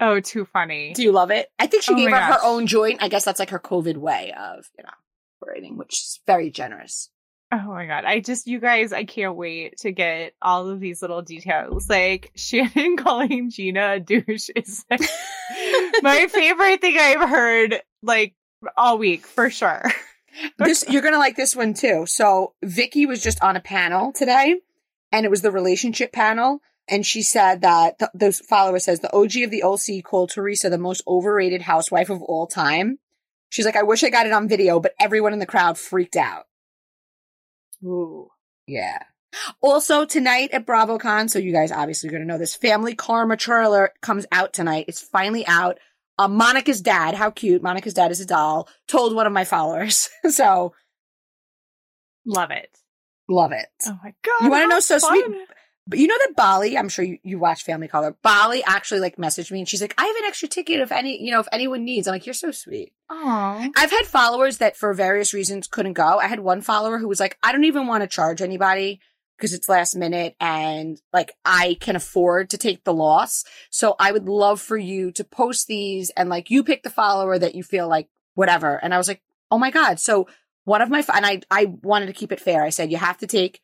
[0.00, 0.94] Oh, too funny.
[0.94, 1.50] Do you love it?
[1.58, 3.02] I think she Oh gave her my her own joint.
[3.02, 4.90] I guess that's like her COVID way of, you know,
[5.42, 7.09] operating, which is very generous.
[7.52, 8.04] Oh my god.
[8.04, 11.88] I just you guys, I can't wait to get all of these little details.
[11.88, 15.02] Like Shannon calling Gina a douche is like
[16.02, 18.34] my favorite thing I've heard like
[18.76, 19.82] all week for sure.
[20.58, 22.06] This you're gonna like this one too.
[22.06, 24.60] So Vicki was just on a panel today,
[25.10, 29.12] and it was the relationship panel, and she said that th- those follower says the
[29.12, 33.00] OG of the OC called Teresa the most overrated housewife of all time.
[33.48, 36.16] She's like, I wish I got it on video, but everyone in the crowd freaked
[36.16, 36.46] out.
[37.84, 38.28] Ooh.
[38.66, 38.98] Yeah.
[39.60, 43.36] Also tonight at BravoCon, so you guys obviously are going to know this Family Karma
[43.36, 44.86] trailer comes out tonight.
[44.88, 45.78] It's finally out.
[46.18, 47.62] Uh, Monica's dad, how cute.
[47.62, 50.08] Monica's dad is a doll, told one of my followers.
[50.30, 50.74] so
[52.26, 52.68] Love it.
[53.28, 53.68] love it.
[53.86, 54.44] Oh my god.
[54.44, 55.24] You wanna know so sweet?
[55.90, 58.14] But you know that Bali, I'm sure you, you watch Family Karma.
[58.22, 61.20] Bali actually like messaged me and she's like, I have an extra ticket if any,
[61.20, 62.06] you know, if anyone needs.
[62.06, 62.92] I'm like, you're so sweet.
[63.10, 63.68] Aw.
[63.76, 66.18] I've had followers that for various reasons couldn't go.
[66.18, 69.00] I had one follower who was like, I don't even want to charge anybody
[69.36, 73.42] because it's last minute and like I can afford to take the loss.
[73.70, 77.36] So I would love for you to post these and like you pick the follower
[77.36, 78.76] that you feel like whatever.
[78.76, 79.98] And I was like, oh my God.
[79.98, 80.28] So
[80.62, 82.62] one of my, and I, I wanted to keep it fair.
[82.62, 83.60] I said, you have to take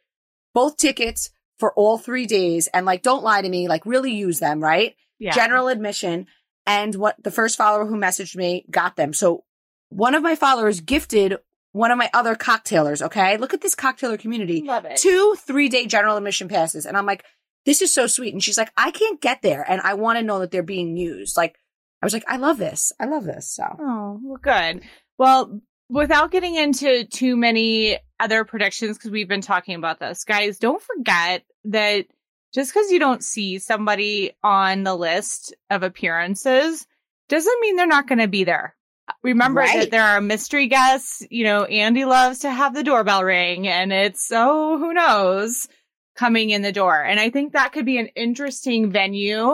[0.55, 4.39] both tickets for all three days and like, don't lie to me, like really use
[4.39, 4.95] them, right?
[5.19, 5.33] Yeah.
[5.35, 6.27] general admission.
[6.67, 9.13] And what the first follower who messaged me got them.
[9.13, 9.45] So
[9.89, 11.39] one of my followers gifted
[11.73, 13.03] one of my other cocktailers.
[13.03, 13.37] Okay.
[13.37, 14.63] Look at this cocktailer community.
[14.63, 14.97] Love it.
[14.97, 16.87] Two three day general admission passes.
[16.87, 17.25] And I'm like,
[17.67, 18.33] this is so sweet.
[18.33, 19.65] And she's like, I can't get there.
[19.69, 21.37] And I want to know that they're being used.
[21.37, 21.57] Like,
[22.03, 22.93] I was like, I love this.
[23.01, 23.49] I love this.
[23.49, 24.83] So Oh, well, good.
[25.19, 30.59] Well, without getting into too many other predictions, because we've been talking about this, guys,
[30.59, 32.07] don't forget that
[32.55, 36.87] just because you don't see somebody on the list of appearances
[37.29, 38.75] doesn't mean they're not going to be there.
[39.23, 39.81] Remember Right.
[39.81, 41.23] that there are mystery guests.
[41.31, 45.69] You know, Andy loves to have the doorbell ring, and it's oh, who knows
[46.17, 47.01] coming in the door.
[47.01, 49.53] And I think that could be an interesting venue.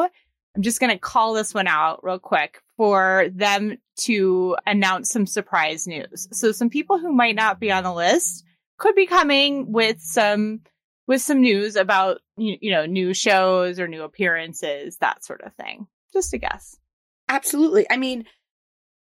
[0.55, 5.27] I'm just going to call this one out real quick for them to announce some
[5.27, 6.29] surprise news.
[6.33, 8.45] So some people who might not be on the list
[8.79, 10.61] could be coming with some
[11.07, 15.87] with some news about you, know new shows or new appearances, that sort of thing.
[16.13, 16.77] Just a guess.
[17.29, 17.87] absolutely.
[17.91, 18.27] I mean,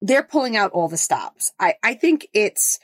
[0.01, 1.53] they're pulling out all the stops.
[1.59, 2.79] I, I think it's,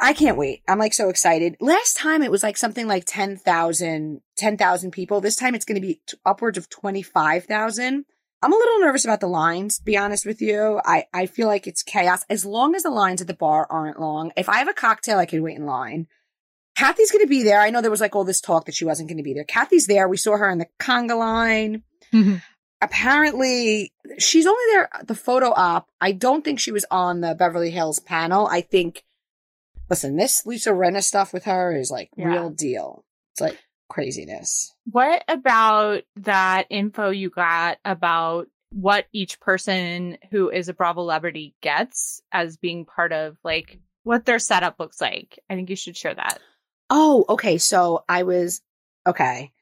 [0.00, 0.62] I can't wait.
[0.68, 1.56] I'm like so excited.
[1.60, 5.20] Last time it was like something like 10,000, 10,000 people.
[5.20, 8.04] This time it's going to be t- upwards of 25,000.
[8.42, 10.80] I'm a little nervous about the lines, to be honest with you.
[10.84, 12.24] I, I feel like it's chaos.
[12.30, 14.32] As long as the lines at the bar aren't long.
[14.36, 16.06] If I have a cocktail, I can wait in line.
[16.76, 17.60] Kathy's going to be there.
[17.60, 19.44] I know there was like all this talk that she wasn't going to be there.
[19.44, 20.08] Kathy's there.
[20.08, 21.82] We saw her in the conga line.
[22.14, 22.36] Mm-hmm.
[22.80, 25.88] Apparently, she's only there uh, the photo op.
[26.00, 28.46] I don't think she was on the Beverly Hills panel.
[28.46, 29.04] I think,
[29.90, 32.28] listen, this Lisa Rinna stuff with her is like Yeah.
[32.28, 33.04] real deal.
[33.32, 33.58] It's like
[33.90, 34.74] craziness.
[34.90, 41.54] What about that info you got about what each person who is a Bravo celebrity
[41.60, 45.38] gets as being part of like what their setup looks like?
[45.50, 46.38] I think you should share that.
[46.88, 47.58] Oh, okay.
[47.58, 48.62] So I was,
[49.06, 49.52] okay.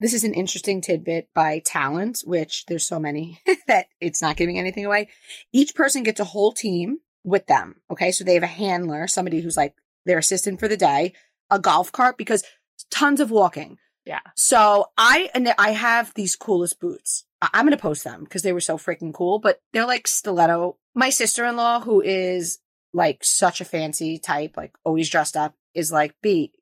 [0.00, 4.58] This is an interesting tidbit by talent, which there's so many that it's not giving
[4.58, 5.08] anything away.
[5.52, 7.76] Each person gets a whole team with them.
[7.90, 8.10] Okay.
[8.10, 11.12] So they have a handler, somebody who's like their assistant for the day,
[11.50, 12.42] a golf cart, because
[12.90, 13.78] tons of walking.
[14.04, 14.20] Yeah.
[14.36, 17.24] So I, and I have these coolest boots.
[17.40, 20.76] I'm going to post them because they were so freaking cool, but they're like stiletto.
[20.94, 22.58] My sister-in-law, who is
[22.92, 26.52] like such a fancy type, like always dressed up, is like, B,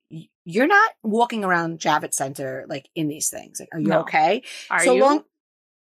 [0.44, 3.61] you're not walking around Javits Center like in these things.
[3.61, 4.01] Like, are you No.
[4.01, 4.42] okay?
[4.70, 5.03] Are so you?
[5.03, 5.25] long.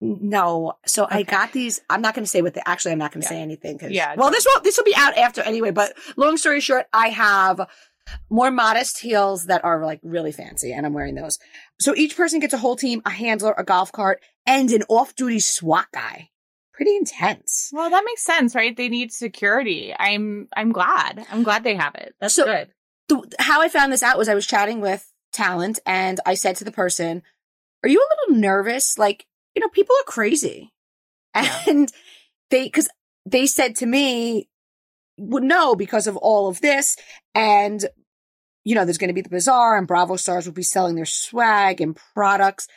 [0.01, 1.81] No, so I got these.
[1.89, 2.67] I'm not going to say what the.
[2.67, 3.37] Actually, I'm not going to Yeah.
[3.39, 3.77] say anything.
[3.79, 5.71] 'cause- Yeah, Well, this will this will be out after anyway.
[5.71, 7.67] But long story short, I have
[8.29, 11.39] more modest heels that are like really fancy, and I'm wearing those.
[11.79, 15.39] So each person gets a whole team, a handler, a golf cart, and an off-duty
[15.39, 16.29] SWAT guy.
[16.73, 17.69] Pretty intense.
[17.73, 18.75] Well, that makes sense, right?
[18.75, 19.93] They need security.
[19.97, 21.25] I'm I'm glad.
[21.31, 22.15] I'm glad they have it.
[22.19, 22.69] That's So- good.
[23.07, 26.55] the, how I found this out was I was chatting with talent and I said
[26.57, 27.23] to the person,
[27.83, 28.97] Are you a little nervous?
[28.97, 30.73] Like, you know, people are crazy.
[31.35, 31.61] Yeah.
[31.67, 31.91] And
[32.49, 32.87] they, cause
[33.25, 34.47] they said to me,
[35.17, 36.97] well, no, because of all of this.
[37.33, 37.83] And,
[38.63, 41.05] you know, there's going to be the bazaar and Bravo stars will be selling their
[41.05, 42.67] swag and products.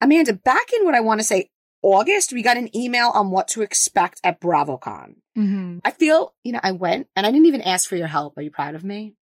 [0.00, 1.50] Amanda, back in what I want to say,
[1.82, 5.14] August, we got an email on what to expect at BravoCon.
[5.36, 5.78] Mm-hmm.
[5.84, 8.36] I feel, you know, I went and I didn't even ask for your help.
[8.36, 9.14] Are you proud of me?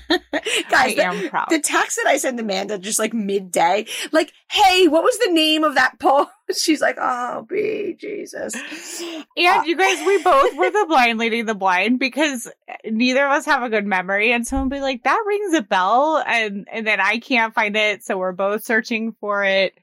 [0.70, 1.46] Guys, I the, proud.
[1.50, 5.64] the text that I sent Amanda just like midday, like, hey, what was the name
[5.64, 6.30] of that post?
[6.58, 8.54] She's like, oh, be Jesus.
[8.54, 12.48] And uh, you guys, we both were the blind leading the blind because
[12.84, 14.32] neither of us have a good memory.
[14.32, 16.22] And someone be like, that rings a bell.
[16.26, 18.04] And, and then I can't find it.
[18.04, 19.74] So we're both searching for it.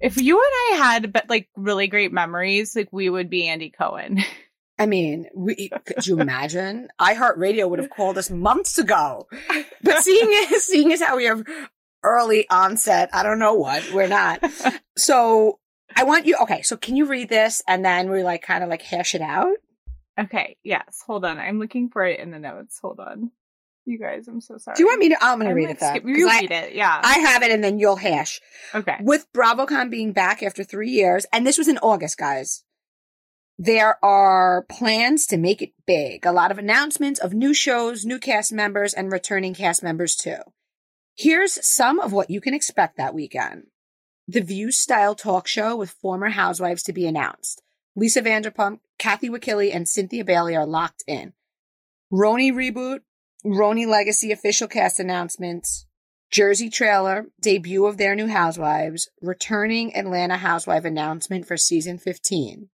[0.00, 3.70] If you and I had but like really great memories, like we would be Andy
[3.70, 4.22] Cohen.
[4.78, 6.88] I mean, we, could you imagine?
[7.00, 9.26] iHeartRadio would have called us months ago.
[9.82, 11.44] But seeing as, seeing as how we have
[12.02, 14.44] early onset, I don't know what, we're not.
[14.96, 15.58] So
[15.94, 18.68] I want you, okay, so can you read this and then we like kind of
[18.70, 19.56] like hash it out?
[20.18, 20.56] Okay.
[20.62, 21.02] Yes.
[21.06, 21.38] Hold on.
[21.38, 22.78] I'm looking for it in the notes.
[22.82, 23.30] Hold on.
[23.84, 24.74] You guys, I'm so sorry.
[24.76, 25.16] Do you want me to?
[25.24, 26.74] I'm going to read it skip- 'cause You I, read it.
[26.74, 27.00] Yeah.
[27.04, 28.40] I have it and then you'll hash.
[28.74, 28.96] okay.
[29.00, 32.64] With BravoCon being back after three years, and this was in August, guys,
[33.58, 36.26] there are plans to make it big.
[36.26, 40.38] A lot of announcements of new shows, new cast members, and returning cast members too.
[41.16, 43.68] Here's some of what you can expect that weekend.
[44.28, 47.62] The View style talk show with former housewives to be announced.
[47.94, 51.32] Lisa Vanderpump, Kathy Wakile, and Cynthia Bailey are locked in.
[52.12, 53.00] RHONY reboot,
[53.44, 55.86] RHONY Legacy official cast announcements,
[56.30, 62.68] Jersey trailer, debut of their new housewives, returning Atlanta housewife announcement for season 15.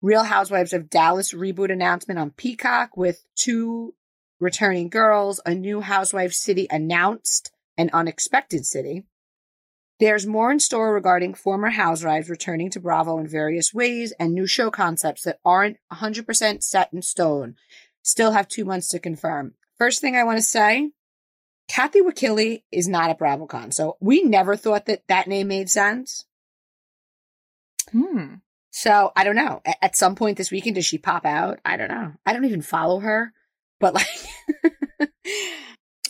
[0.00, 3.94] Real Housewives of Dallas reboot announcement on Peacock with two
[4.38, 9.04] returning girls, a new housewife city announced, an unexpected city.
[9.98, 14.46] There's more in store regarding former housewives returning to Bravo in various ways and new
[14.46, 17.56] show concepts that aren't 100% set in stone.
[18.02, 19.54] Still have two months to confirm.
[19.76, 20.92] First thing I want to say,
[21.68, 26.24] Kathy Wakile is not at BravoCon, so we never thought that that name made sense.
[27.90, 28.36] Hmm.
[28.80, 29.60] So I don't know.
[29.82, 31.58] At some point this weekend, does she pop out?
[31.64, 32.12] I don't know.
[32.24, 33.32] I don't even follow her,
[33.80, 34.06] but like
[35.00, 35.08] the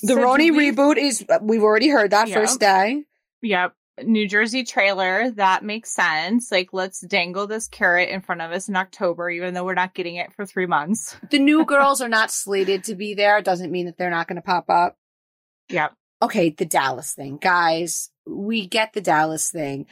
[0.03, 1.25] So RHONY we- reboot is.
[1.27, 2.35] Uh, we've already heard that Yeah.
[2.35, 3.05] first day.
[3.41, 3.73] Yep.
[4.05, 5.31] New Jersey trailer.
[5.31, 6.53] That makes sense.
[6.53, 9.95] Like, let's dangle this carrot in front of us in October, even though we're not
[9.95, 11.17] getting it for three months.
[11.31, 13.41] The new girls are not slated to be there.
[13.41, 14.97] Doesn't mean that they're not going to pop up.
[15.71, 15.95] Yep.
[16.23, 17.39] okay, the Dallas thing.
[17.39, 19.87] Guys, we get the Dallas thing.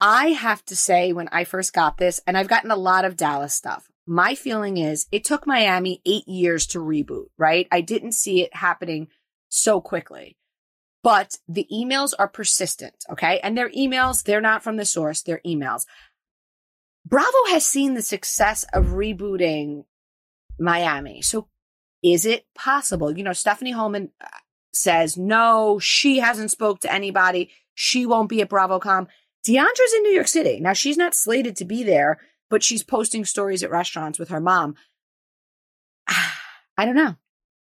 [0.00, 3.16] I have to say, when I first got this, and I've gotten a lot of
[3.16, 7.68] Dallas stuff, my feeling is it took Miami eight years to reboot, right?
[7.70, 9.08] I didn't see it happening
[9.48, 10.36] so quickly.
[11.02, 13.40] But the emails are persistent, okay?
[13.42, 15.86] And they're emails, they're not from the source, they're emails.
[17.06, 19.84] Bravo has seen the success of rebooting
[20.58, 21.22] Miami.
[21.22, 21.48] So
[22.02, 23.16] Is it possible?
[23.16, 24.26] You know, Stephanie Hollman uh,
[24.72, 27.50] says no, she hasn't spoke to anybody.
[27.74, 29.06] She won't be at BravoCon.
[29.44, 30.60] D'Andra's in New York City.
[30.60, 32.18] Now she's not slated to be there,
[32.48, 34.74] but she's posting stories at restaurants with her mom.
[36.08, 37.16] I don't know.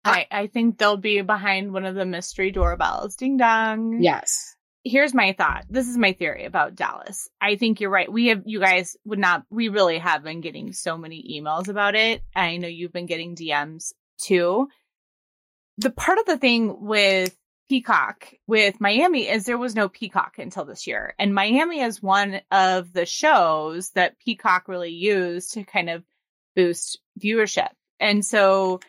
[0.03, 3.15] I, I think they'll be behind one of the mystery doorbells.
[3.15, 4.01] Ding dong.
[4.01, 4.55] Yes.
[4.83, 5.65] Here's my thought.
[5.67, 7.27] This is my theory about Dallas.
[7.41, 8.11] I think you're right.
[8.11, 11.95] We have, you guys would not, we really have been getting so many emails about
[11.95, 12.21] it.
[12.35, 14.67] I know you've been getting DMs too.
[15.79, 17.35] The part of the thing with
[17.69, 21.15] Peacock with Miami is there was no Peacock until this year.
[21.17, 26.03] And Miami is one of the shows that Peacock really used to kind of
[26.55, 27.69] boost viewership.
[27.99, 28.79] And so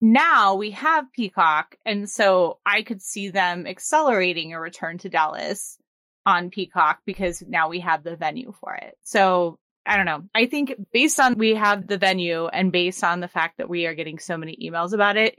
[0.00, 1.76] now we have Peacock.
[1.84, 5.78] And so I could see them accelerating a return to Dallas
[6.24, 8.96] on Peacock because now we have the venue for it.
[9.04, 10.24] So I don't know.
[10.34, 13.86] I think based on we have the venue and based on the fact that we
[13.86, 15.38] are getting so many emails about it,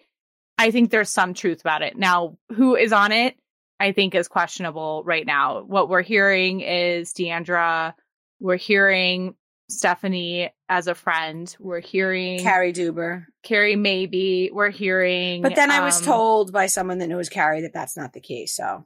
[0.58, 1.98] I think there's some truth about it.
[1.98, 3.36] Now, who is on it?
[3.80, 5.62] I think is questionable right now.
[5.62, 7.96] What we're hearing is D'Andra.
[8.40, 9.36] We're hearing
[9.70, 11.56] Stephanie as a friend.
[11.60, 13.26] We're hearing Cary Deuber.
[13.44, 14.50] Cary maybe.
[14.52, 15.42] We're hearing.
[15.42, 18.22] But then I was um, told by someone that knows Cary that that's not the
[18.22, 18.56] case.
[18.56, 18.86] So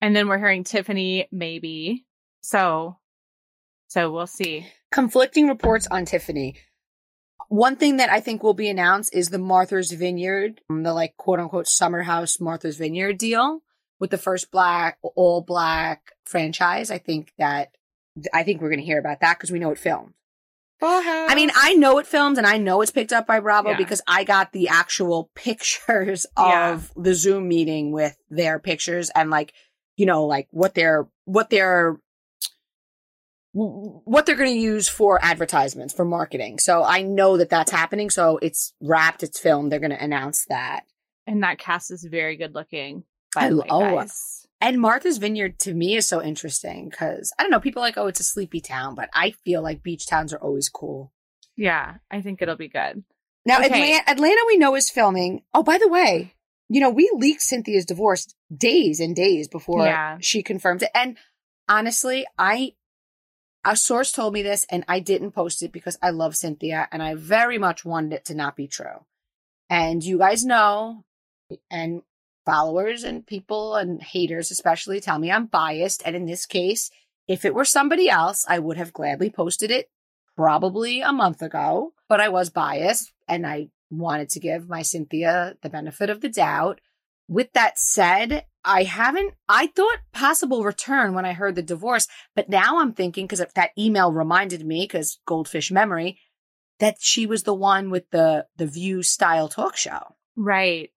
[0.00, 2.04] And then we're hearing Tiffany maybe.
[2.42, 2.98] So,
[3.88, 4.66] so we'll see.
[4.92, 6.56] conflicting reports on Tiffany.
[7.48, 11.16] One thing that I think will be announced is the Martha's Vineyard, um, the like
[11.16, 13.62] quote unquote summer house Martha's Vineyard deal
[14.00, 16.90] with the first black, all black franchise.
[16.90, 17.70] I think that,
[18.34, 20.12] I think we're going to hear about that because we know it filmed.
[20.82, 23.76] I mean, I know it filmed and I know it's picked up by Bravo Yeah.
[23.78, 26.72] because I got the actual pictures Yeah.
[26.74, 29.54] of the Zoom meeting with their pictures and like,
[29.96, 31.96] you know, like what they're, what they're,
[33.58, 36.58] what they're going to use for advertisements for marketing.
[36.58, 38.10] So I know that that's happening.
[38.10, 39.72] So it's wrapped, it's filmed.
[39.72, 40.82] They're going to announce that.
[41.26, 43.04] and that cast is very good looking.
[43.34, 44.46] By I the way, oh, guys.
[44.60, 48.06] And Martha's Vineyard to me is so interesting because I don't know, people like, oh,
[48.06, 51.12] it's a sleepy town, but I feel like beach towns are always cool.
[51.56, 53.04] Yeah, I think it'll be good.
[53.44, 53.66] Now, Okay.
[53.66, 55.42] Atlanta, Atlanta, we know is filming.
[55.54, 56.34] Oh, by the way,
[56.68, 60.18] you know, we leaked Cynthia's divorce days and days before Yeah.
[60.20, 60.90] she confirmed it.
[60.94, 61.16] And
[61.68, 62.72] honestly, I,
[63.66, 67.02] a source told me this and I didn't post it because I love Cynthia and
[67.02, 69.04] I very much wanted it to not be true.
[69.68, 71.04] And you guys know,
[71.70, 72.02] and
[72.44, 76.02] followers and people and haters especially tell me I'm biased.
[76.06, 76.90] And in this case,
[77.26, 79.90] if it were somebody else, I would have gladly posted it
[80.36, 85.56] probably a month ago, but I was biased and I wanted to give my Cynthia
[85.62, 86.80] the benefit of the doubt.
[87.28, 92.48] With that said, I haven't, I thought possible return when I heard the divorce, but
[92.48, 96.18] now I'm thinking because that email reminded me, because goldfish memory,
[96.78, 100.14] that she was the one with the, the view style talk show.
[100.36, 100.90] Right.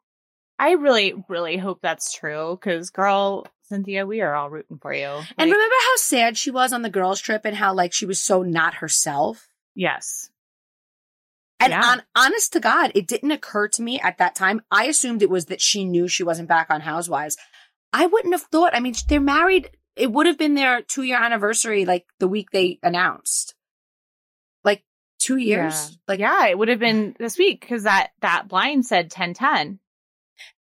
[0.58, 5.06] I really, really hope that's true because, girl, Cynthia, we are all rooting for you.
[5.06, 8.06] And Like, remember how sad she was on the girls trip and how like she
[8.06, 9.48] was so not herself?
[9.76, 10.30] yes.
[11.60, 11.84] And Yeah.
[11.86, 14.62] on, honest to God, it didn't occur to me at that time.
[14.72, 17.38] I assumed it was that she knew she wasn't back on Housewives.
[17.92, 18.74] I wouldn't have thought.
[18.76, 19.72] I mean, they're married.
[19.96, 23.56] It would have been their two year anniversary, like the week they announced.
[24.64, 24.84] Like
[25.20, 25.74] two years.
[25.92, 25.96] Yeah.
[26.08, 29.80] Like, yeah, it would have been this week because that that blind said ten ten.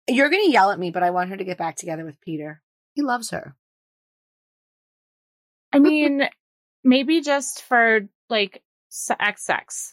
[0.09, 2.19] you're going to yell at me, but I want her to get back together with
[2.19, 2.61] Peter.
[2.95, 3.55] He loves her.
[5.71, 6.27] I mean,
[6.83, 8.61] maybe just for like
[8.91, 9.87] s- XX,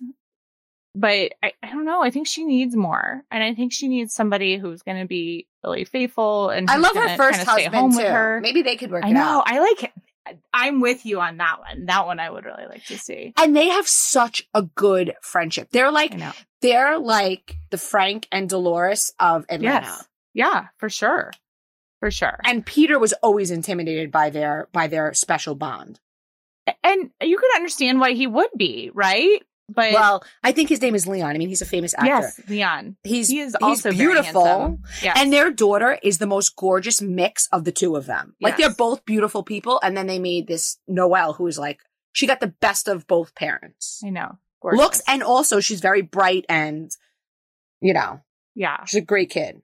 [0.99, 2.03] but I, I don't know.
[2.03, 5.46] I think she needs more, and I think she needs somebody who's going to be
[5.64, 7.99] really faithful and I love her first husband home too.
[7.99, 8.40] with her.
[8.40, 9.20] Maybe they could work I it know.
[9.20, 9.44] out.
[9.46, 9.92] I like.
[10.53, 11.86] I'm with you on that one.
[11.86, 13.32] That one I would really like to see.
[13.38, 15.68] and they have such a good friendship.
[15.70, 16.14] They're like
[16.61, 19.86] they're like the Frank and Dolores of Atlanta.
[19.86, 20.09] Yes.
[20.34, 21.32] Yeah, for sure.
[22.01, 22.38] For sure.
[22.44, 25.99] And Peter was always intimidated by their by their special bond.
[26.84, 29.42] And you can understand why he would be, right?
[29.69, 31.35] But well, I think his name is Leon.
[31.35, 32.07] I mean, he's a famous actor.
[32.07, 32.97] yes, Leon.
[33.03, 34.79] He's He is also very beautiful.
[35.03, 35.16] Yes.
[35.21, 38.35] And their daughter is the most gorgeous mix of the two of them.
[38.41, 38.69] Like Yes.
[38.69, 39.79] they're both beautiful people.
[39.83, 41.81] And then they made this Noelle, who is like
[42.12, 44.01] she got the best of both parents.
[44.05, 44.39] I know.
[44.62, 44.79] Gorgeous.
[44.81, 46.91] Looks and also she's very bright and
[47.81, 48.21] you know,
[48.55, 48.85] yeah.
[48.87, 49.61] she's a great kid.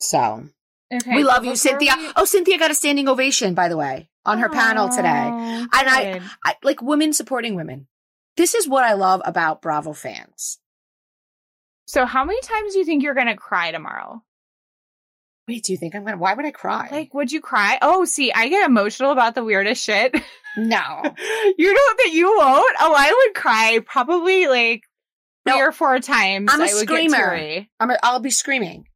[0.00, 0.48] So
[0.92, 1.14] Okay.
[1.16, 1.94] we love you, Cynthia.
[1.98, 5.08] we- Oh, Cynthia got a standing ovation, by the way, on her panel today.
[5.08, 7.86] And I- I, like women supporting women.
[8.36, 10.58] This is what I love about Bravo fans.
[11.86, 14.22] So how many times do you think you're gonna cry tomorrow?
[15.48, 16.16] Wait, do you think I'm gonna?
[16.16, 16.88] Why would I cry?
[16.90, 17.78] Like, would you cry?
[17.80, 20.12] Oh, see, I get emotional about the weirdest shit.
[20.56, 21.02] no.
[21.58, 22.76] you know that you won't?
[22.80, 24.82] Oh, I would cry probably like
[25.46, 27.10] three No, or four times, I'm a I would screamer.
[27.16, 27.70] get teary.
[27.78, 28.88] I'm a, I'll be screaming.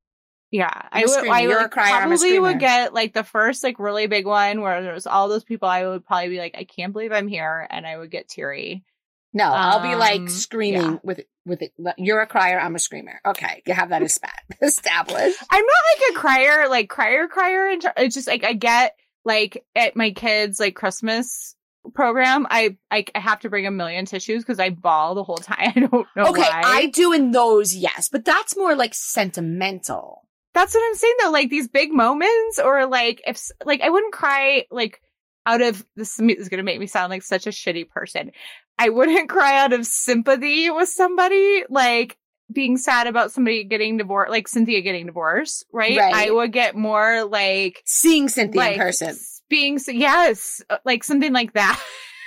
[0.50, 1.10] Yeah, I'm I would.
[1.10, 1.34] screamer.
[1.34, 5.06] I would crier, probably would get like the first like really big one where there's
[5.06, 5.68] all those people.
[5.68, 8.82] I would probably be like, I can't believe I'm here, and I would get teary.
[9.32, 10.98] No, I'll be Um, like screaming yeah.
[11.02, 11.72] with with it.
[11.96, 12.58] You're a crier.
[12.58, 13.20] I'm a screamer.
[13.24, 14.02] Okay, you have that
[14.62, 15.38] established.
[15.50, 17.78] I'm not like a crier, like crier, crier.
[17.96, 21.54] It's just like I get like at my kids' like Christmas
[21.94, 25.36] program, I I, I have to bring a million tissues because I bawl the whole
[25.38, 25.72] time.
[25.76, 26.62] I don't know okay, why.
[26.64, 30.26] I do in those, yes, but that's more like sentimental.
[30.52, 31.30] That's what I'm saying though.
[31.30, 35.00] Like these big moments, or like if like I wouldn't cry like
[35.46, 38.32] out of this is gonna make me sound like such a shitty person.
[38.80, 42.16] I wouldn't cry out of sympathy with somebody like
[42.50, 45.98] being sad about somebody getting divorced, like Cynthia getting divorced, right?
[45.98, 46.14] Right.
[46.14, 49.16] I would get more like Seeing Cynthia like in person.
[49.50, 51.78] being yes, uh, like something like that.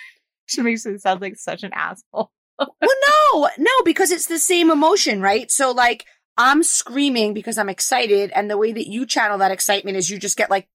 [0.45, 2.31] she makes me sound like such an asshole.
[2.59, 5.49] well, no, no, because it's the same emotion, right?
[5.49, 6.05] So like
[6.37, 10.19] I'm screaming because I'm excited, and the way that you channel that excitement is you
[10.19, 10.67] just get like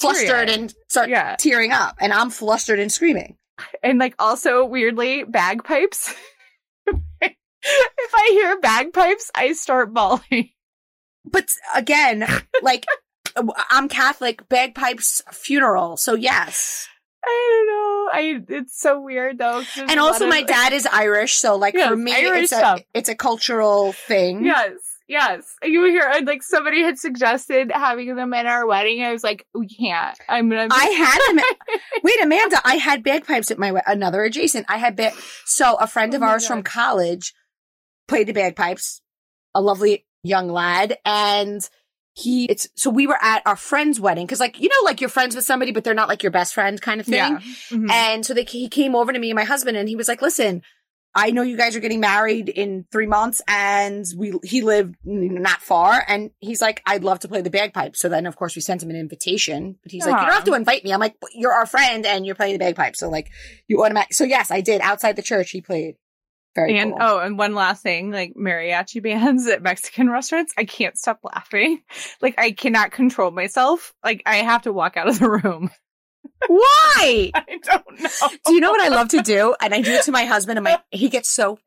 [0.00, 1.36] flustered and start Yeah.
[1.36, 3.36] tearing up, and I'm flustered and screaming.
[3.82, 6.14] And like also weirdly bagpipes
[7.20, 10.50] if i hear bagpipes i start bawling
[11.28, 12.24] But again,
[12.62, 12.86] like
[13.70, 16.86] I'm Catholic, bagpipes funeral, so yes.
[17.24, 19.62] i don't know i it's so weird though.
[19.76, 22.80] And also, of- my dad is Irish, so like for me, Irish it's a stuff.
[22.94, 24.44] it's a cultural thing.
[24.44, 24.72] yes
[25.08, 29.22] yes you hear and, like somebody had suggested having them at our wedding i was
[29.22, 31.44] like we can't i'm gonna I had them.
[32.02, 34.66] Wait, Amanda, I had bagpipes at my we- another adjacent.
[34.68, 35.12] I had bag.
[35.44, 37.34] So a friend of Oh ours from college
[38.08, 39.00] played the bagpipes.
[39.54, 41.66] A lovely young lad, and
[42.12, 42.44] he.
[42.44, 45.34] It's so we were at our friend's wedding because, like, you know, like you're friends
[45.34, 47.14] with somebody, but they're not like your best friend kind of thing.
[47.14, 47.38] yeah
[47.70, 47.90] Mhm.
[47.90, 50.20] And so they, he came over to me and my husband, and he was like,
[50.22, 50.62] "Listen,
[51.16, 55.62] I know you guys are getting married in three months, and we he lived not
[55.62, 57.98] far, and he's like, I'd love to play the bagpipes.
[58.00, 60.44] So then, of course, we sent him an invitation, but he's like, you don't have
[60.44, 60.92] to invite me.
[60.92, 63.30] I'm like, you're our friend, and you're playing the bagpipes, so like,
[63.66, 64.12] you automatic.
[64.12, 65.50] So yes, I did outside the church.
[65.50, 65.96] He played.
[66.54, 66.98] Very and cool.
[67.02, 71.82] oh, and one last thing, like mariachi bands at Mexican restaurants, I can't stop laughing.
[72.22, 73.92] Like I cannot control myself.
[74.02, 75.70] Like I have to walk out of the room.
[76.48, 77.30] Why?
[77.34, 78.08] I don't know.
[78.46, 79.54] Do you know what I love to do?
[79.60, 81.58] And I do it to my husband and my he gets so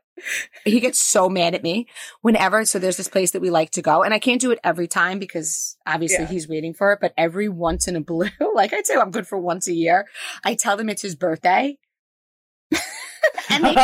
[0.66, 1.88] he gets so mad at me
[2.22, 4.60] whenever so there's this place that we like to go and I can't do it
[4.66, 6.30] every time because obviously Yeah.
[6.30, 9.28] he's waiting for it, but every once in a blue, like I do, I'm good
[9.28, 10.08] for once a year.
[10.44, 11.78] I tell them it's his birthday.
[13.50, 13.76] and they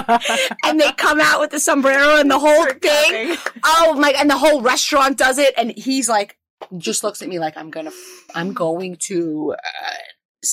[0.65, 3.37] and they come out with the sombrero and the whole thing.
[3.63, 6.37] Oh my and the whole restaurant does it and he's like
[6.77, 7.91] just looks at me like I'm gonna
[8.33, 9.93] I'm going to uh,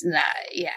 [0.05, 0.21] nah,
[0.53, 0.71] yeah.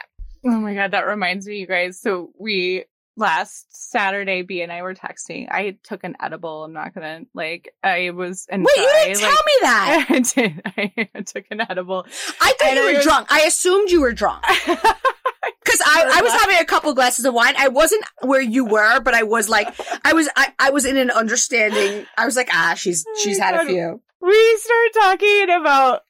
[0.45, 1.99] Oh my god, that reminds me, you guys.
[2.01, 2.85] So we
[3.17, 5.47] last Saturday, B and I were texting.
[5.49, 6.65] I took an edible.
[6.65, 7.73] I'm not gonna like.
[7.83, 10.05] I was and Wait, you didn't tell me that.
[10.09, 10.61] I did.
[11.15, 12.05] I took an edible.
[12.41, 13.27] I thought And you I were was- drunk.
[13.31, 14.43] I assumed you were drunk.
[15.63, 17.53] Because I, I was having a couple glasses of wine.
[17.57, 19.67] I wasn't where you were, but I was like,
[20.03, 22.05] I was, I, I was in an understanding.
[22.17, 24.01] I was like, ah, she's, Oh she's had a few.
[24.21, 26.01] we start talking about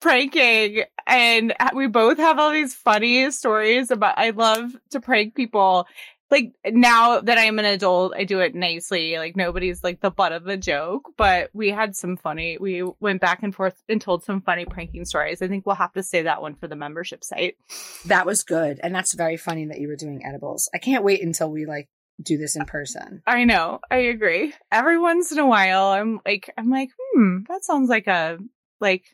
[0.00, 5.86] pranking and we both have all these funny stories about I love to prank people.
[6.30, 9.18] Like now that I'm an adult, I do it nicely.
[9.18, 13.20] Like nobody's like the butt of the joke, but we had some funny we went
[13.20, 15.42] back and forth and told some funny pranking stories.
[15.42, 17.56] I think we'll have to say that one for the membership site.
[18.06, 18.80] That was good.
[18.82, 20.68] And that's very funny that you were doing edibles.
[20.74, 21.88] I can't wait until we like
[22.22, 23.22] do this in person.
[23.26, 24.54] I know, I agree.
[24.72, 28.38] Every once in a while I'm like I'm like, hmm, that sounds like a
[28.80, 29.04] like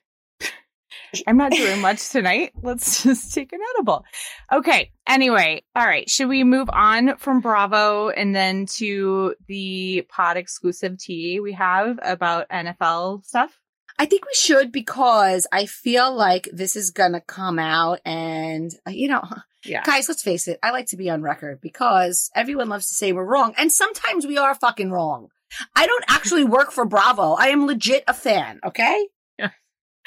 [1.27, 2.53] I'm not doing much tonight.
[2.63, 4.05] Let's just take an edible.
[4.53, 4.93] Okay.
[5.09, 6.09] Anyway, all right.
[6.09, 11.99] Should we move on from Bravo and then to the pod exclusive tea we have
[12.03, 13.59] about NFL stuff?
[13.99, 18.71] I think we should because I feel like this is going to come out and,
[18.87, 19.23] uh, you know,
[19.65, 19.83] Yeah.
[19.83, 20.59] guys, let's face it.
[20.63, 23.53] I like to be on record because everyone loves to say we're wrong.
[23.59, 25.29] And sometimes we are fucking wrong.
[25.77, 27.33] I don't actually work for Bravo.
[27.33, 28.61] I am legit a fan.
[28.65, 29.09] Okay.
[29.39, 29.51] Yeah.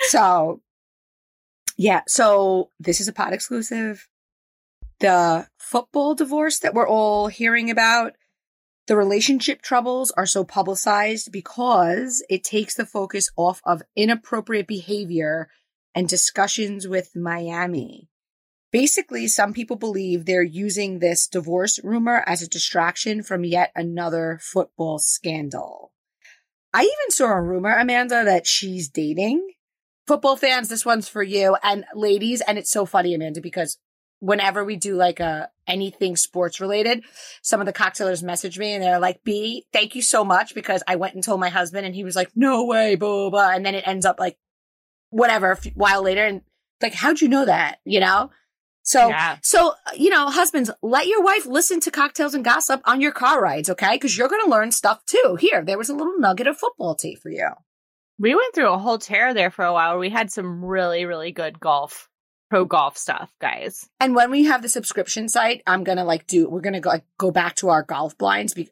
[0.10, 0.62] So,
[1.78, 2.02] yeah.
[2.08, 4.08] So this is a pod exclusive.
[5.00, 8.14] The football divorce that we're all hearing about,
[8.88, 15.50] the relationship troubles are so publicized because it takes the focus off of inappropriate behavior
[15.96, 18.10] and discussions with Miami.
[18.72, 24.40] Basically, some people believe they're using this divorce rumor as a distraction from yet another
[24.42, 25.92] football scandal.
[26.74, 29.48] I even saw a rumor, Amanda, that she's dating.
[30.08, 31.56] Football fans, this one's for you.
[31.64, 33.78] And ladies, and it's so funny, Amanda, because
[34.20, 37.04] whenever we do like a anything sports related,
[37.42, 40.84] some of the cocktailers message me and they're like, B, thank you so much because
[40.88, 43.50] I went and told my husband and he was like, no way, blah, blah, blah.
[43.52, 44.38] And then it ends up like
[45.10, 46.26] whatever a while later.
[46.26, 46.42] And
[46.82, 47.80] like, how'd you know that?
[47.86, 48.32] You know?
[48.86, 49.38] So, Yeah.
[49.42, 53.14] so, uh, you know, husbands, let your wife listen to cocktails and gossip on your
[53.14, 53.70] car rides.
[53.70, 53.98] Okay.
[53.98, 55.38] Cause you're going to learn stuff too.
[55.40, 57.50] Here, there was a little nugget of football tea for you.
[58.20, 59.98] We went through a whole tear there for a while.
[59.98, 62.10] We had some really, really good golf,
[62.50, 63.90] pro golf stuff, guys.
[64.00, 66.48] And when we have the subscription site, I'm gonna like do.
[66.50, 68.54] We're gonna go like, go back to our golf blinds.
[68.54, 68.70] Be-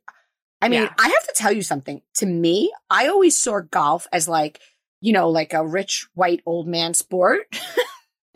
[0.62, 0.94] I mean, Yeah.
[1.00, 2.02] I have to tell you something.
[2.16, 4.60] To me, I always saw golf as like
[5.02, 7.48] you know, like a rich white old man sport.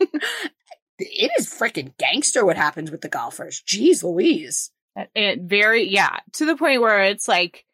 [0.00, 3.62] it is freaking gangster what happens with the golfers.
[3.66, 4.70] Jeez Louise.
[5.14, 7.65] It very, yeah, to the point where it's like,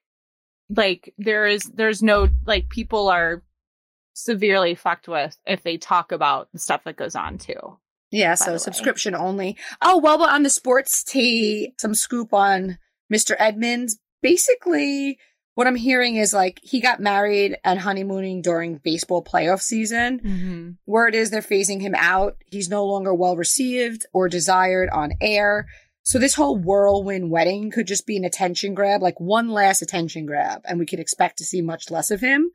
[0.75, 3.43] like there is, there's no, like people are
[4.15, 7.79] severely fucked with if they talk about the stuff that goes on too.
[8.11, 9.57] Yeah, so subscription only.
[9.81, 12.79] Oh, well, but on the sports tea, some scoop on
[13.13, 13.35] Mr.
[13.39, 13.99] Edmonds.
[14.21, 15.19] Basically,
[15.55, 20.21] what I'm hearing is like he got married and honeymooning during baseball playoff season.
[20.21, 20.71] Mm-hmm.
[20.87, 22.37] Word is they're phasing him out.
[22.47, 25.67] He's no longer well received or desired on air.
[26.05, 30.27] So this whole whirlwind wedding could just be an attention grab, like one last attention
[30.27, 32.51] grab, and we could expect to see much less of him.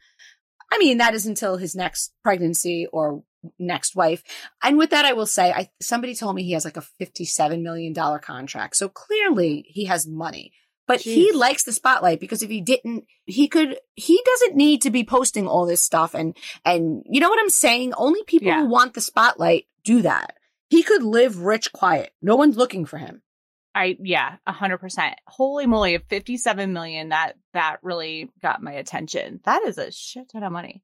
[0.72, 3.24] I mean, that is until his next pregnancy or
[3.58, 4.22] next wife.
[4.62, 7.64] And with that, I will say, I somebody told me he has like a fifty-seven
[7.64, 10.52] million dollar contract, so clearly he has money.
[10.86, 13.78] But he likes the spotlight because if he didn't, he could.
[13.96, 16.36] He doesn't need to be posting all this stuff, and
[16.66, 17.94] and you know what I'm saying.
[17.98, 18.62] Only people Yeah.
[18.62, 20.36] who want the spotlight do that.
[20.70, 22.12] He could live rich, quiet.
[22.22, 23.22] No one's looking for him.
[23.78, 25.16] I yeah, a hundred percent.
[25.28, 27.10] Holy moly, fifty-seven million.
[27.10, 29.40] That that really got my attention.
[29.46, 30.82] That is a shit ton of money.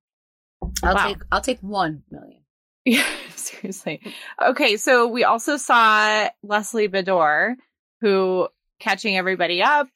[0.84, 1.08] I'll Wow.
[1.08, 1.18] take.
[1.32, 2.42] I'll take one million.
[2.86, 4.02] Yeah, seriously.
[4.42, 7.56] Okay, so we also saw Lesley Beador,
[8.02, 8.48] who
[8.80, 9.88] catching everybody up.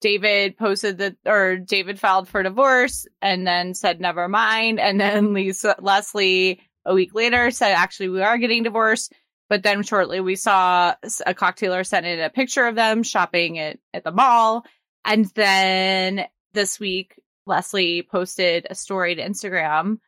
[0.00, 4.80] David posted that, or David filed for divorce and then said, never mind.
[4.80, 9.12] And then Lisa, Leslie, a week later, said, actually, we are getting divorced.
[9.52, 10.94] But then shortly we saw
[11.26, 14.64] a cocktailer sent in a picture of them shopping at, at the mall.
[15.04, 16.24] And then
[16.54, 19.98] this week, Leslie posted a story to Instagram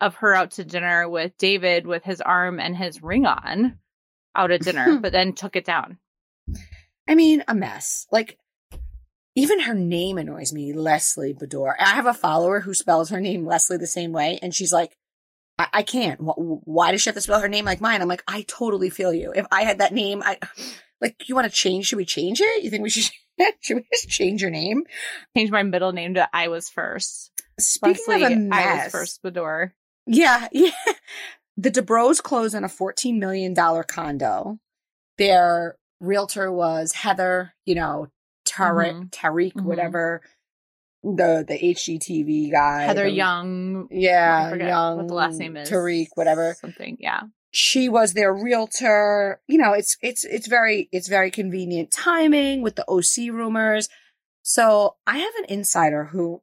[0.00, 3.80] of her out to dinner with David with his arm and his ring on
[4.36, 5.98] out at dinner, but then took it down.
[7.08, 8.06] I mean, a mess.
[8.12, 8.38] Like,
[9.34, 11.74] even her name annoys me, Lesley Beador.
[11.76, 14.96] I have a follower who spells her name Leslie the same way, and she's like,
[15.58, 16.20] I, I can't.
[16.20, 18.00] Wh- Why does she have to spell her name like mine?
[18.02, 19.32] I'm like, I totally feel you.
[19.34, 20.38] If I had that name, I
[21.00, 21.28] like.
[21.28, 21.86] You want to change?
[21.86, 22.62] Should we change it?
[22.62, 23.10] You think we should?
[23.60, 24.84] should we just change your name?
[25.36, 27.30] Change my middle name to I was first.
[27.60, 29.72] Speaking Leslie, of a I mess, I was first Beador.
[30.06, 30.70] Yeah, yeah.
[31.56, 34.58] The Dubrows closed on a $14 million condo.
[35.18, 38.08] Their realtor was Heather, you know,
[38.48, 39.10] Tarek, Mhm.
[39.10, 39.64] Tarek, Mhm.
[39.64, 40.22] whatever,
[41.02, 42.82] the the HGTV guy.
[42.82, 43.88] Heather the- Young.
[43.90, 44.96] Yeah, Young.
[44.98, 45.68] what the last name is.
[45.70, 46.54] Tarek, whatever.
[46.60, 46.96] Something.
[47.00, 47.22] Yeah.
[47.50, 49.40] She was their realtor.
[49.46, 53.88] You know, it's it's it's very it's very convenient timing with the OC rumors.
[54.42, 56.40] So I have an insider who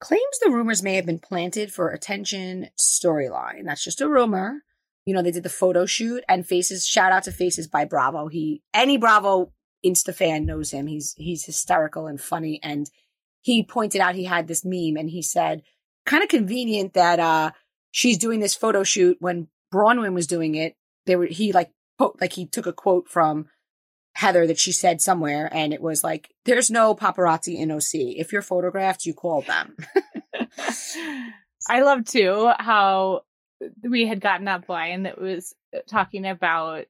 [0.00, 3.64] claims the rumors may have been planted for attention storyline.
[3.64, 4.62] That's just a rumor.
[5.04, 6.86] You know, they did the photo shoot and Faces.
[6.86, 8.28] Shout out to Faces by Bravo.
[8.28, 9.52] He any Bravo
[9.84, 10.86] Insta fan knows him.
[10.86, 12.60] He's he's hysterical and funny.
[12.62, 12.88] And
[13.46, 15.62] he pointed out he had this meme and he said,
[16.04, 17.52] kind of convenient that uh
[17.92, 20.74] she's doing this photo shoot when Braunwyn was doing it.
[21.06, 21.70] There were he like
[22.20, 23.46] like he took a quote from
[24.16, 28.16] Heather that she said somewhere, and it was like, "There's no paparazzi in OC.
[28.18, 29.76] If you're photographed, you call them."
[31.68, 33.22] I love too how
[33.82, 35.54] we had gotten that line that was
[35.88, 36.86] talking about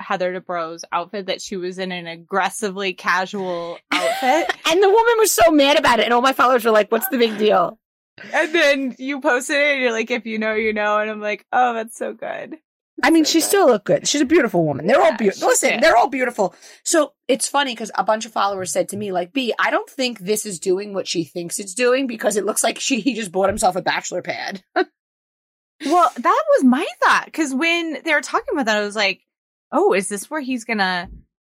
[0.00, 4.52] Heather Dubrow's outfit that she was in an aggressively casual outfit.
[4.68, 7.08] and the woman was so mad about it, and all my followers were like, "What's
[7.08, 7.78] the big deal?"
[8.34, 10.98] and then you posted it and you're like, if you know, you know.
[10.98, 12.58] And I'm like, oh, that's so good.
[13.02, 13.44] I mean, So she good.
[13.46, 14.06] still looked good.
[14.06, 14.86] She's a beautiful woman.
[14.86, 15.48] They're all beautiful.
[15.48, 15.80] Listen, good.
[15.82, 16.54] they're all beautiful.
[16.84, 19.88] So it's funny because a bunch of followers said to me, like, B, I don't
[19.88, 23.14] think this is doing what she thinks it's doing because it looks like she he
[23.14, 24.62] just bought himself a bachelor pad.
[25.82, 29.22] Well, that was my thought because when they were talking about that, I was like,
[29.72, 31.08] "Oh, is this where he's gonna?"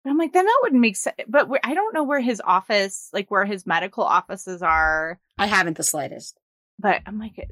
[0.04, 1.16] But I'm like, then that wouldn't make sense.
[1.28, 5.20] But I don't know where his office, like where his medical offices are.
[5.38, 6.38] I haven't the slightest.
[6.78, 7.44] But I'm like, eh,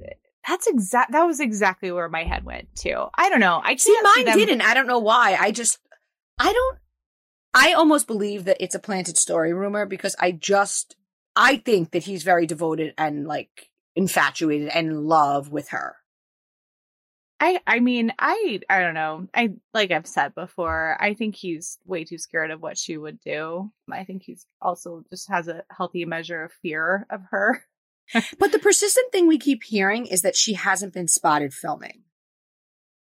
[0.49, 1.13] that's exact.
[1.13, 3.07] That was exactly where my head went too.
[3.15, 3.61] I don't know.
[3.63, 4.63] I See, mine them- didn't.
[4.63, 5.37] I don't know why.
[5.39, 5.79] I just,
[6.41, 6.79] I don't,
[7.55, 10.97] I almost believe that it's a planted story rumor because I just,
[11.37, 15.97] I think that he's very devoted and like infatuated and in love with her.
[17.41, 19.26] I I mean, I I don't know.
[19.34, 23.18] I like I've said before, I think he's way too scared of what she would
[23.20, 23.72] do.
[23.91, 27.64] I think he's also just has a healthy measure of fear of her.
[28.38, 32.03] but the persistent thing we keep hearing is that she hasn't been spotted filming.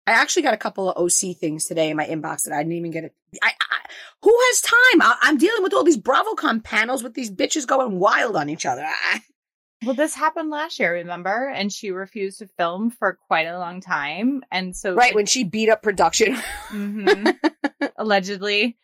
[0.07, 2.75] I actually got a couple of OC things today in my inbox that I didn't
[2.75, 3.15] even get it.
[3.43, 3.77] I, I,
[4.23, 5.03] who has time?
[5.03, 8.67] I, am dealing with all these BravoCon panels with these bitches going wild on each
[8.67, 8.85] other.
[8.85, 9.21] I,
[9.85, 11.49] well, this happened last year, remember?
[11.49, 14.43] And she refused to film for quite a long time.
[14.51, 16.35] And so, right, when she beat up production,
[16.69, 17.31] mm-hmm,
[17.97, 18.77] allegedly.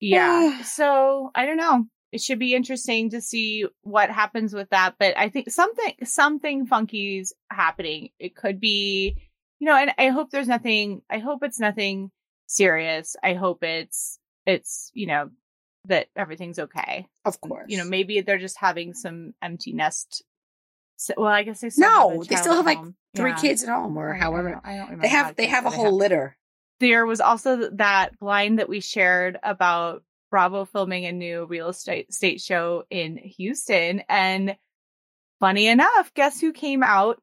[0.00, 0.62] Yeah.
[0.64, 1.86] so I don't know.
[2.12, 4.96] It should be interesting to see what happens with that.
[4.98, 8.10] But I think something, something funky's happening.
[8.18, 9.16] It could be,
[9.60, 12.10] you know, and I hope there's nothing, I hope it's nothing
[12.46, 13.14] serious.
[13.22, 15.30] I hope it's, it's, you know,
[15.86, 17.06] that everything's okay.
[17.24, 17.66] Of course.
[17.68, 20.22] You know, maybe they're just having some empty nest.
[21.16, 22.78] well, I guess they still no, they still have like
[23.14, 23.36] three yeah.
[23.36, 24.50] kids at home, or I however.
[24.50, 25.02] Don't, I don't remember.
[25.02, 25.94] They have they have a whole have.
[25.94, 26.36] litter.
[26.80, 32.12] There was also that blind that we shared about Bravo filming a new real estate
[32.12, 34.56] state show in Houston, and
[35.40, 37.20] funny enough, guess who came out?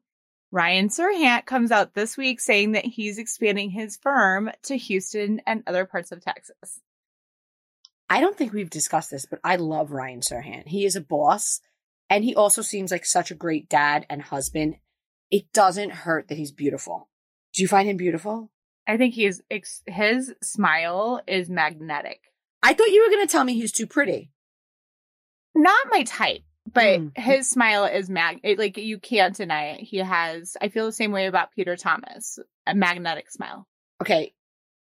[0.50, 5.62] Ryan Serhant comes out this week saying that he's expanding his firm to Houston and
[5.66, 6.80] other parts of Texas.
[8.10, 10.68] I don't think we've discussed this, but I love Ryan Serhant.
[10.68, 11.60] He is a boss
[12.10, 14.76] and he also seems like such a great dad and husband.
[15.30, 17.08] It doesn't hurt that he's beautiful.
[17.52, 18.50] Do you find him beautiful?
[18.86, 19.42] I think he's
[19.86, 22.20] his smile is magnetic.
[22.62, 24.30] I thought you were going to tell me he's too pretty.
[25.54, 26.42] Not my type,
[26.72, 27.16] but mm.
[27.16, 29.80] his smile is mag it, like you can't deny it.
[29.80, 33.66] He has I feel the same way about Peter Thomas, a magnetic smile.
[34.00, 34.34] Okay.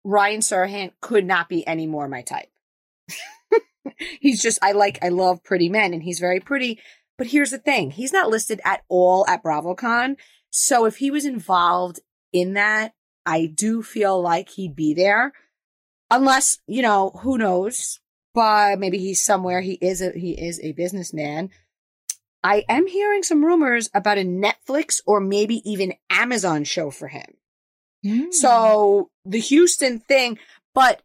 [0.02, 2.48] Ryan Serhant could not be any more my type.
[4.20, 6.80] he's just I like I love pretty men and he's very pretty.
[7.18, 10.16] But here's the thing, he's not listed at all at BravoCon.
[10.50, 12.00] So if he was involved
[12.32, 12.94] in that,
[13.26, 15.32] I do feel like he'd be there.
[16.10, 18.00] Unless, you know, who knows?
[18.34, 19.60] But maybe he's somewhere.
[19.60, 21.50] He is a he is a businessman.
[22.42, 27.26] I am hearing some rumors about a Netflix or maybe even Amazon show for him.
[28.04, 28.32] Mm.
[28.32, 30.38] So the Houston thing,
[30.74, 31.02] but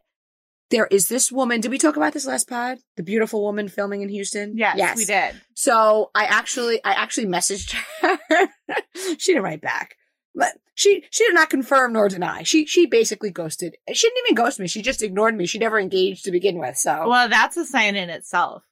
[0.70, 1.60] there is this woman.
[1.60, 2.78] Did we talk about this last pod?
[2.96, 4.56] The beautiful woman filming in Houston?
[4.56, 4.96] Yes, yes.
[4.96, 5.40] we did.
[5.54, 8.48] So I actually, I actually messaged her.
[9.18, 9.96] she didn't write back,
[10.34, 12.42] but she, she did not confirm nor deny.
[12.42, 13.76] She, she basically ghosted.
[13.92, 14.66] She didn't even ghost me.
[14.66, 15.46] She just ignored me.
[15.46, 16.76] She never engaged to begin with.
[16.76, 18.64] So, well, that's a sign in itself.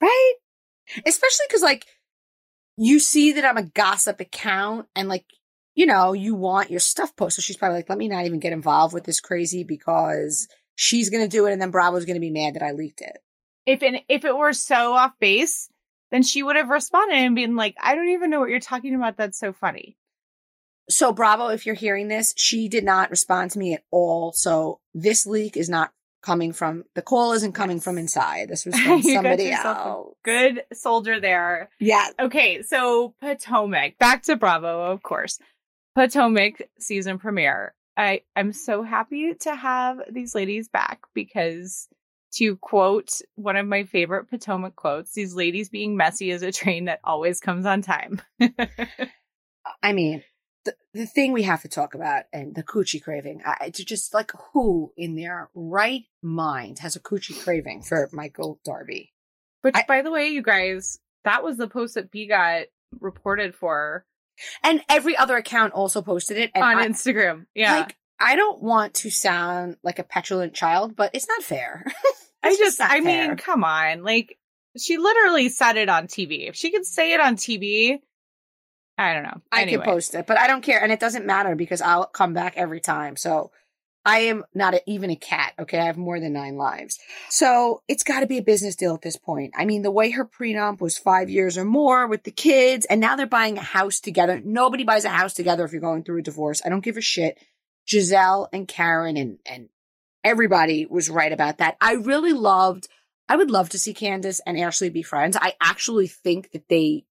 [0.00, 0.34] Right?
[1.04, 1.86] Especially because like
[2.76, 5.24] you see that I'm a gossip account and like,
[5.74, 7.42] you know, you want your stuff posted.
[7.42, 11.10] So she's probably like, let me not even get involved with this crazy because she's
[11.10, 13.18] going to do it and then Bravo's going to be mad that I leaked it.
[13.66, 15.68] If an, if it were so off base,
[16.12, 18.94] then she would have responded and been like, I don't even know what you're talking
[18.94, 19.16] about.
[19.16, 19.96] That's so funny.
[20.88, 24.32] So Bravo, if you're hearing this, she did not respond to me at all.
[24.32, 25.90] So this leak is not
[26.22, 28.48] coming from the call isn't coming from inside.
[28.48, 30.14] This was from somebody else.
[30.24, 31.70] Good soldier there.
[31.80, 32.08] Yeah.
[32.20, 33.98] Okay, so Potomac.
[33.98, 35.38] Back to Bravo, of course.
[35.94, 37.74] Potomac season premiere.
[37.96, 41.88] I I'm so happy to have these ladies back because
[42.32, 46.86] to quote one of my favorite Potomac quotes, these ladies being messy is a train
[46.86, 48.20] that always comes on time.
[49.82, 50.22] I mean,
[50.64, 54.12] the, the thing we have to talk about and the coochie craving, I, to just
[54.12, 59.12] like who in their right mind has a coochie craving for Michael Darby?
[59.62, 62.64] Which, I, by the way, you guys, that was the post that B got
[63.00, 64.04] reported for
[64.62, 67.46] and every other account also posted it on I, Instagram.
[67.54, 67.80] Yeah.
[67.80, 71.84] Like, I don't want to sound like a petulant child, but it's not fair.
[72.42, 73.28] I just, I fair.
[73.28, 74.02] mean, come on.
[74.02, 74.38] Like,
[74.78, 76.48] she literally said it on TV.
[76.48, 77.98] If she could say it on TV,
[78.98, 79.40] I don't know.
[79.52, 80.82] I can post it, but I don't care.
[80.82, 83.16] And it doesn't matter because I'll come back every time.
[83.16, 83.50] So
[84.06, 85.52] I am not a, even a cat.
[85.58, 85.78] Okay.
[85.78, 87.00] I have more than nine lives.
[87.28, 89.52] So it's got to be a business deal at this point.
[89.56, 93.00] I mean, the way her prenup was five years or more with the kids, and
[93.00, 94.40] now they're buying a house together.
[94.44, 96.62] Nobody buys a house together if you're going through a divorce.
[96.64, 97.36] I don't give a shit.
[97.86, 99.68] Gizelle and Karen and, and
[100.22, 101.76] everybody was right about that.
[101.80, 102.88] I really loved,
[103.28, 105.36] I would love to see Candiace and Ashley be friends.
[105.40, 107.04] I actually think that they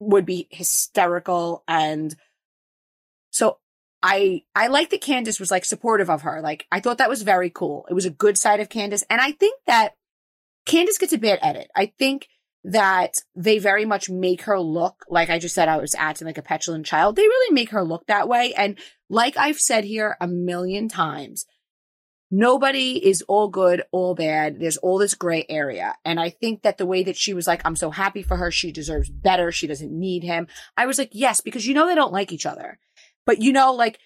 [0.00, 2.14] would be hysterical and
[3.30, 3.58] so
[4.06, 6.42] I I like that Candiace was like supportive of her.
[6.42, 7.86] Like I thought that was very cool.
[7.88, 9.02] It was a good side of Candiace.
[9.08, 9.94] And I think that
[10.66, 11.70] Candiace gets a bad edit.
[11.74, 12.28] I think
[12.64, 16.36] that they very much make her look like I just said I was acting like
[16.36, 17.16] a petulant child.
[17.16, 18.52] They really make her look that way.
[18.54, 18.78] And
[19.08, 21.46] like I've said here a million times,
[22.30, 24.60] nobody is all good, all bad.
[24.60, 25.94] There's all this gray area.
[26.04, 28.50] And I think that the way that she was like, I'm so happy for her.
[28.50, 29.50] She deserves better.
[29.50, 30.46] She doesn't need him.
[30.76, 32.78] I was like, yes, because you know they don't like each other.
[33.26, 33.98] But you know, like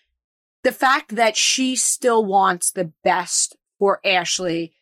[0.65, 4.73] the fact that she still wants the best for Ashley,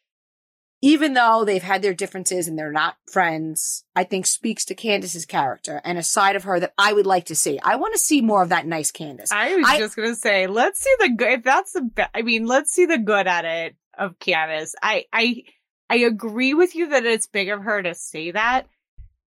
[0.82, 5.26] even though they've had their differences and they're not friends, I think speaks to Candiace's
[5.26, 7.58] character and a side of her that I would like to see.
[7.62, 9.32] I want to see more of that nice Candiace.
[9.32, 11.38] I was I- just gonna say, let's see the good.
[11.38, 14.74] If that's the, I mean, let's see the good at it of Candiace.
[14.82, 15.42] I, I,
[15.88, 18.66] I agree with you that it's big of her to say that.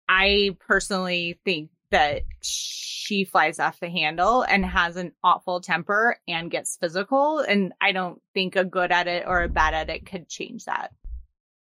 [0.08, 6.52] I personally think that she flies off the handle and has an awful temper and
[6.52, 10.06] gets physical, and I don't think a good at it or a bad at it
[10.06, 10.92] could change that.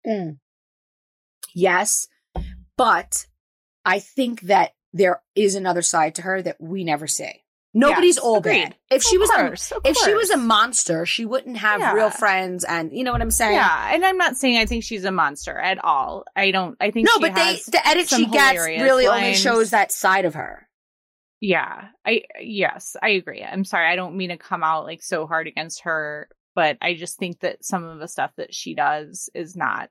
[0.07, 0.39] Mm.
[1.55, 2.07] Yes,
[2.77, 3.27] but
[3.85, 7.43] I think that there is another side to her that we never see.
[7.73, 8.65] Nobody's Yes, all agreed.
[8.65, 8.77] bad.
[8.91, 11.93] If she was a, course, of if she was a monster, she wouldn't have Yeah.
[11.93, 13.55] real friends and you know what I'm saying?
[13.55, 16.25] Yeah, and I'm not saying I think she's a monster at all.
[16.35, 16.77] I don't.
[16.81, 20.35] I think No, but they the edit she gets really only shows that side of
[20.35, 20.69] her.
[21.41, 23.43] Yeah, I yes, I agree.
[23.43, 26.95] I'm sorry, I don't mean to come out like so hard against her, but I
[26.95, 29.91] just think that some of the stuff that she does is not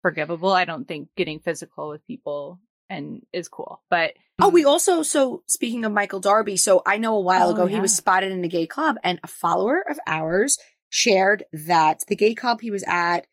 [0.00, 0.52] forgivable.
[0.52, 2.60] I don't think getting physical with people
[2.94, 3.82] and is cool.
[3.90, 4.68] But Oh, we mm.
[4.68, 7.94] also so speaking of Michael Darby, so I know a while Oh, ago he was
[7.94, 12.60] spotted in a gay club, and a follower of ours shared that the gay club
[12.60, 13.26] he was at,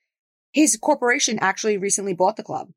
[0.54, 2.70] his corporation actually recently bought the club.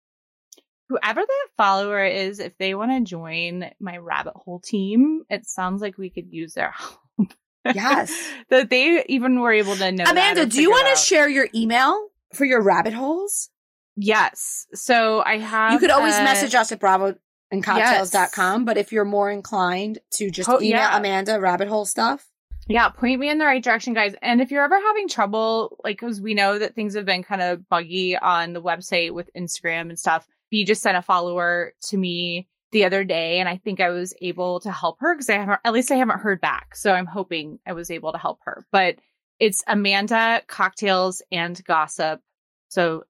[0.89, 5.81] whoever that follower is, if they want to join my rabbit hole team, it sounds
[5.83, 6.71] like we could use their
[7.19, 7.33] help.
[7.75, 8.13] Yes.
[8.51, 10.05] that they even were able to know.
[10.07, 13.49] Amanda, and do you want to share your email for your rabbit holes?
[13.97, 14.67] Yes.
[14.75, 15.73] So I have.
[15.73, 17.15] you could always message us at bravo
[17.51, 20.97] and cocktails.com, but if you're more inclined to just Oh, email yeah.
[20.99, 22.27] Amanda rabbit hole stuff,
[22.67, 24.15] Yeah, point me in the right direction, guys.
[24.23, 27.43] And if you're ever having trouble, like, because we know that things have been kind
[27.43, 31.97] of buggy on the website with Instagram and stuff, B just sent a follower to
[31.97, 35.35] me the other day, and I think I was able to help her because I
[35.35, 36.75] haven't, at least I haven't heard back.
[36.75, 38.67] So I'm hoping I was able to help her.
[38.73, 38.97] But
[39.39, 42.21] it's Amanda Cocktails and Gossip.
[42.69, 43.05] So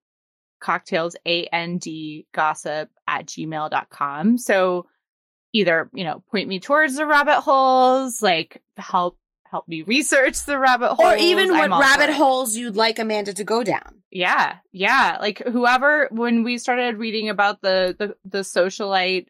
[0.65, 4.37] cocktails, A N D gossip at gmail.com.
[4.39, 4.87] So
[5.53, 9.17] either, you know, point me towards the rabbit holes, like help
[9.49, 11.13] help me research the rabbit holes.
[11.13, 12.15] or even what I'm all for rabbit it.
[12.15, 14.01] holes you'd like Amanda to go down.
[14.11, 15.17] Yeah, yeah.
[15.21, 19.27] Like whoever when we started reading about the the, the socialite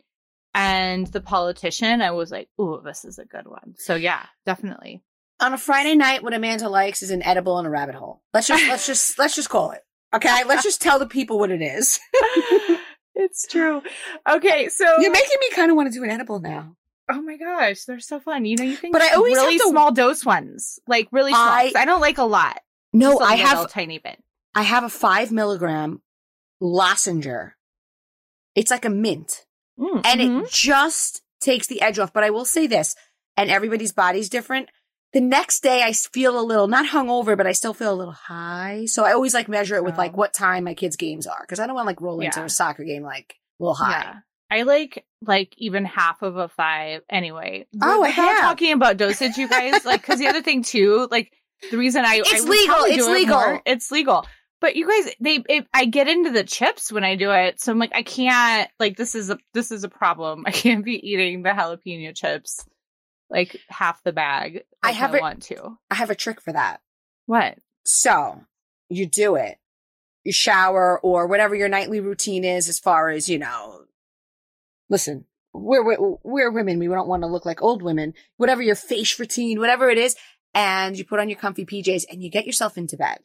[0.53, 3.75] and the politician, I was like, ooh, this is a good one.
[3.77, 5.03] So yeah, definitely.
[5.41, 8.21] On a Friday night, what Amanda likes is an edible and a rabbit hole.
[8.33, 9.81] Let's just let's just let's just call it.
[10.15, 11.99] Okay, let's just tell the people what it is.
[13.15, 13.81] it's true.
[14.29, 16.75] Okay, so You're making me kind of want to do an edible now.
[17.09, 18.45] Oh my gosh, they're so fun.
[18.45, 21.41] You know, you can But I always really to- small dose ones, like really small.
[21.47, 22.59] I- I don't like a lot.
[22.93, 24.21] No, a I have tiny bit.
[24.55, 26.01] I have a five milligram
[26.61, 27.55] lozenger.
[28.55, 29.45] It's like a mint,
[29.77, 30.43] Mm, and mhm.
[30.45, 32.13] it just takes the edge off.
[32.13, 32.95] But I will say this,
[33.35, 34.69] and everybody's body's different.
[35.15, 38.13] The next day, I feel a little not hungover, but I still feel a little
[38.13, 38.83] high.
[38.85, 40.17] So I always like measure it with like Oh.
[40.17, 42.45] what time my kids' games are because I don't want like roll into Yeah.
[42.45, 43.91] a soccer game like a little high.
[43.91, 44.15] Yeah.
[44.51, 47.01] I like like even half of a five.
[47.09, 48.41] Anyway, Oh, without half.
[48.41, 49.85] talking about dosage, you guys.
[49.85, 51.31] Like, because the other thing too, like
[51.71, 53.59] the reason I It's I legal, it's it legal.
[53.65, 54.27] it's legal.
[54.59, 57.71] But you guys, they it, I get into the chips when I do it, so
[57.71, 58.69] I'm like, I can't.
[58.79, 60.43] Like, this is a this is a problem.
[60.47, 62.65] I can't be eating the jalapeno chips
[63.29, 64.63] like half the bag.
[64.83, 65.77] I have I it- want to.
[65.89, 66.81] I have a trick for that.
[67.25, 67.57] What?
[67.83, 68.41] So
[68.89, 69.57] you do it.
[70.23, 73.81] You shower or whatever your nightly routine is as far as, you know,
[74.89, 76.79] listen, we're, we're, we're women.
[76.79, 78.13] We don't want to look like old women.
[78.37, 80.15] Whatever your face routine, whatever it is.
[80.53, 83.19] And you put on your comfy PJs and you get yourself into bed.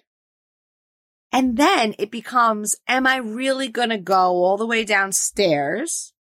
[1.32, 6.12] And then it becomes, am I really going to go all the way downstairs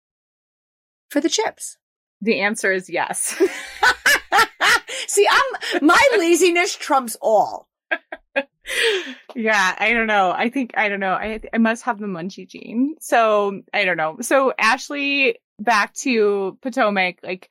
[1.08, 1.76] for the chips?
[2.22, 3.40] The answer is yes.
[5.08, 7.68] See, I'm, my laziness trumps all.
[9.34, 10.30] yeah, I don't know.
[10.30, 11.12] I think I don't know.
[11.12, 12.96] I I must have the munchie gene.
[13.00, 14.18] So I don't know.
[14.20, 17.18] So Ashley, back to Potomac.
[17.22, 17.50] Like,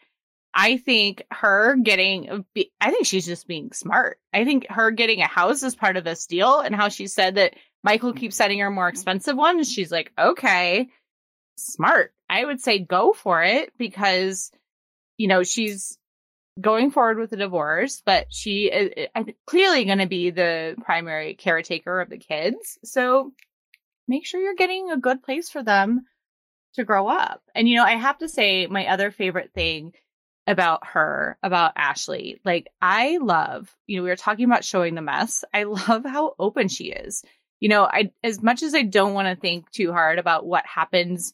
[0.53, 2.45] I think her getting.
[2.79, 4.19] I think she's just being smart.
[4.33, 7.35] I think her getting a house is part of this deal, and how she said
[7.35, 9.71] that Michael keeps sending her more expensive ones.
[9.71, 10.89] She's like, okay,
[11.57, 12.13] smart.
[12.29, 14.51] I would say go for it because,
[15.19, 15.99] you know, she's
[16.59, 19.09] going forward with the divorce, but she is
[19.45, 22.79] clearly going to be the primary caretaker of the kids.
[22.85, 23.33] So
[24.07, 26.05] make sure you're getting a good place for them
[26.75, 27.41] to grow up.
[27.53, 29.91] And, you know, I have to say, my other favorite thing
[30.47, 35.01] about her, about Ashley, like, I love, you know, we were talking about showing the
[35.01, 35.43] mess.
[35.53, 37.23] I love how open she is.
[37.59, 40.65] You know, I, as much as I don't want to think too hard about what
[40.65, 41.33] happens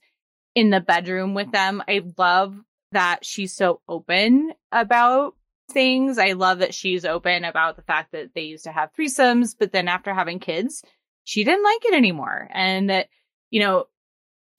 [0.56, 2.58] in the bedroom with them, I love
[2.92, 5.36] that she's so open about
[5.72, 6.18] things.
[6.18, 9.72] I love that she's open about the fact that they used to have threesomes, but
[9.72, 10.84] then after having kids,
[11.24, 12.48] she didn't like it anymore.
[12.54, 13.10] And that,
[13.50, 13.86] you know,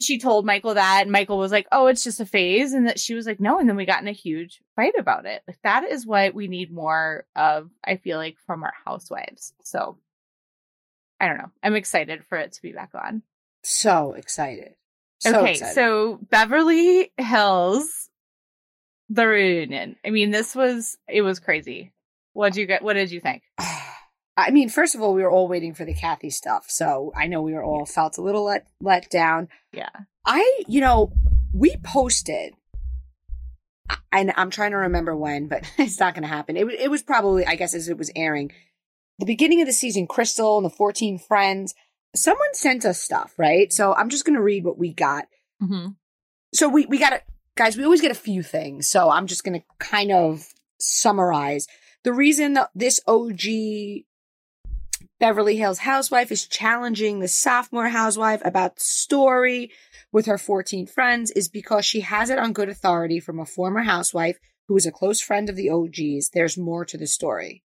[0.00, 3.00] she told Michael that, and Michael was like, "Oh, it's just a phase," and that
[3.00, 5.42] she was like, "No," and then we got in a huge fight about it.
[5.48, 7.70] Like that is what we need more of.
[7.82, 9.54] I feel like from our housewives.
[9.62, 9.96] So
[11.18, 11.50] I don't know.
[11.62, 13.22] I'm excited for it to be back on.
[13.62, 14.74] So excited.
[15.18, 15.74] So okay, excited.
[15.74, 18.10] so Beverly Hills,
[19.08, 19.96] the reunion.
[20.04, 21.92] I mean, this was it was crazy.
[22.32, 22.82] What did you get?
[22.82, 23.42] What did you think?
[24.38, 27.26] I mean, first of all, we were all waiting for the Kathy stuff, so I
[27.26, 29.48] know we were all felt a little let let down.
[29.72, 29.88] Yeah.
[30.26, 31.12] I, you know,
[31.54, 32.52] we posted,
[34.12, 36.56] and I'm trying to remember when, but it's not going to happen.
[36.56, 38.52] It, it was probably, I guess, as it was airing,
[39.18, 40.06] the beginning of the season.
[40.06, 41.74] Crystal and the 14 friends.
[42.14, 43.72] Someone sent us stuff, right?
[43.72, 45.26] So I'm just going to read what we got.
[45.62, 45.88] Mm-hmm.
[46.54, 47.20] So we we got to
[47.56, 47.76] guys.
[47.76, 48.88] We always get a few things.
[48.88, 50.46] So I'm just going to kind of
[50.78, 51.66] summarize
[52.06, 54.04] the reason this OG
[55.18, 59.72] Beverly Hills housewife is challenging the sophomore housewife about the story
[60.12, 63.82] with her 14 friends is because she has it on good authority from a former
[63.82, 64.38] housewife
[64.68, 66.30] who is a close friend of the OGs.
[66.30, 67.64] There's more to the story.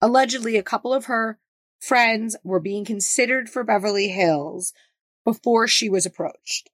[0.00, 1.38] Allegedly, a couple of her
[1.78, 4.72] friends were being considered for Beverly Hills
[5.26, 6.70] before she was approached.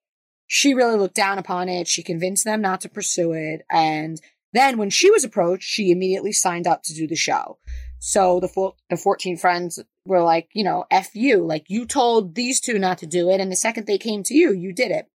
[0.47, 1.87] She really looked down upon it.
[1.87, 3.65] She convinced them not to pursue it.
[3.69, 4.21] And
[4.53, 7.57] then when she was approached, she immediately signed up to do the show.
[7.99, 11.43] So the four, the 14 friends were like, you know, F you.
[11.43, 13.41] Like you told these two not to do it.
[13.41, 15.07] And the second they came to you, you did it.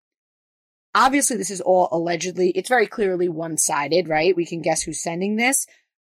[0.93, 2.51] Obviously, this is all allegedly.
[2.51, 4.35] It's very clearly one sided, right?
[4.35, 5.67] We can guess who's sending this.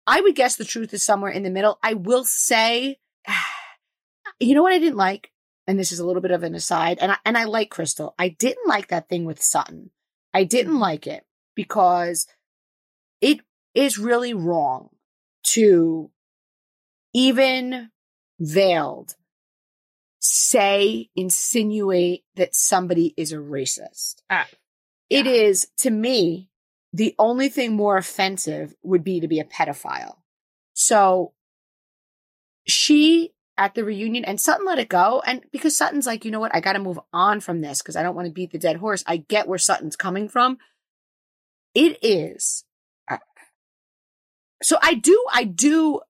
[0.06, 1.78] I would guess the truth is somewhere in the middle.
[1.82, 2.98] I will say,
[4.38, 5.30] you know what I didn't like?
[5.66, 6.98] And this is a little bit of an aside.
[7.00, 8.14] And I, and I like Crystal.
[8.18, 9.90] I didn't like that thing with Sutton.
[10.32, 12.26] I didn't like it because
[13.20, 13.40] it
[13.74, 14.90] is really wrong
[15.48, 16.10] to
[17.12, 17.90] even
[18.38, 19.14] veiled
[20.20, 24.16] say, insinuate that somebody is a racist.
[24.28, 24.46] Ah,
[25.08, 25.22] yeah.
[25.24, 26.48] is, to me,
[26.92, 30.16] the only thing more offensive would be to be a pedophile.
[30.74, 31.32] So
[32.66, 35.22] she at the reunion and Sutton let it go.
[35.26, 36.54] And because Sutton's like, you know what?
[36.54, 38.76] I got to move on from this because I don't want to beat the dead
[38.76, 39.02] horse.
[39.06, 40.58] I get where Sutton's coming from.
[41.74, 42.64] It is.
[43.08, 43.18] uh,
[44.62, 46.00] So I do, I do,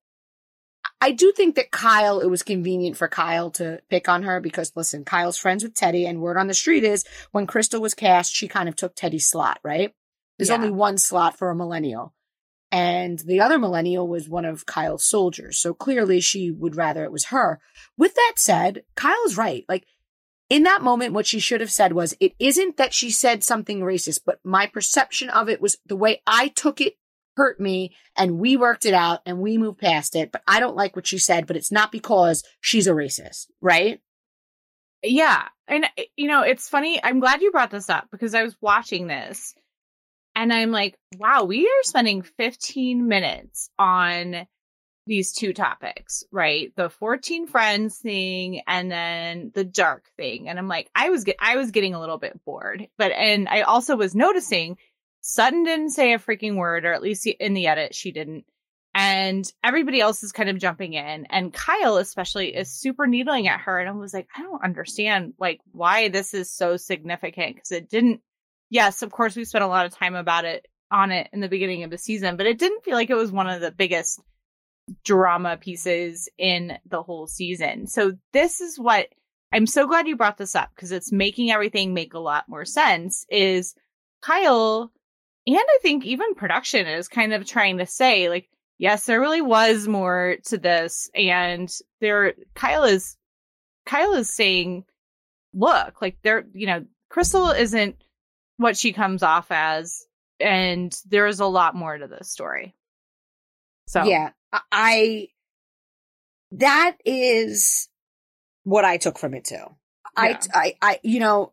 [1.01, 4.73] I do think that Kyle, it was convenient for Kyle to pick on her because
[4.75, 8.33] listen, Kyle's friends with Teddi and word on the street is when Crystal was cast,
[8.35, 9.93] she kind of took Teddi's slot, right?
[10.39, 10.57] There's Yeah.
[10.57, 12.13] only one slot for a millennial.
[12.77, 15.57] And the other millennial was one of Kyle's soldiers.
[15.57, 17.59] So clearly she would rather it was her.
[17.97, 19.65] With that said, Kyle's right.
[19.67, 19.87] Like
[20.51, 23.81] in that moment, what she should have said was, it isn't that she said something
[23.81, 26.99] racist, but my perception of it was the way I took it
[27.39, 30.31] hurt me and we worked it out and we moved past it.
[30.31, 34.03] But I don't like what she said, but it's not because she's a racist, right?
[35.03, 35.45] Yeah.
[35.67, 37.03] And, eh, you know, it's funny.
[37.03, 39.55] I'm glad you brought this up because I was watching this
[40.37, 44.47] and I'm like, wow, we are spending 15 minutes on
[45.07, 46.73] these two topics, right?
[46.77, 50.49] The 14 friends thing and then the dark thing.
[50.49, 52.87] And I'm like, I was get, I was getting a little bit bored.
[52.99, 54.77] But and I also was noticing
[55.23, 58.45] Sutton didn't say a freaking word, or at least in the edit, she didn't.
[58.95, 61.27] And everybody else is kind of jumping in.
[61.31, 63.79] And Kyle, especially, is super needling at her.
[63.79, 67.89] And I was like, I don't understand like why this is so significant because it
[67.89, 68.21] didn't
[68.71, 71.49] yes, of course we spent a lot of time about it on it in the
[71.49, 74.21] beginning of the season, but it didn't feel like it was one of the biggest
[75.05, 77.87] drama pieces in the whole season.
[77.87, 79.09] So this is what
[79.53, 82.65] I'm so glad you brought this up because it's making everything make a lot more
[82.65, 83.75] sense is
[84.23, 84.93] Kyle
[85.47, 88.49] and I think even production is kind of trying to say like
[88.79, 93.17] yes, there really was more to this and there Kyle is
[93.87, 94.85] Kyle is saying
[95.55, 97.97] look, like there you know, Crystal isn't
[98.57, 100.07] what she comes off as
[100.41, 102.75] and there's a lot more to this story.
[103.89, 104.31] So Yeah.
[104.53, 105.29] I- I,
[106.53, 107.89] that is
[108.65, 109.65] what I took from it too.
[110.17, 111.53] I, I, I, you know,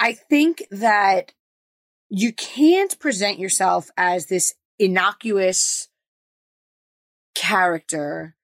[0.00, 1.32] I think that
[2.08, 5.88] you can't present yourself as this innocuous
[7.34, 8.34] character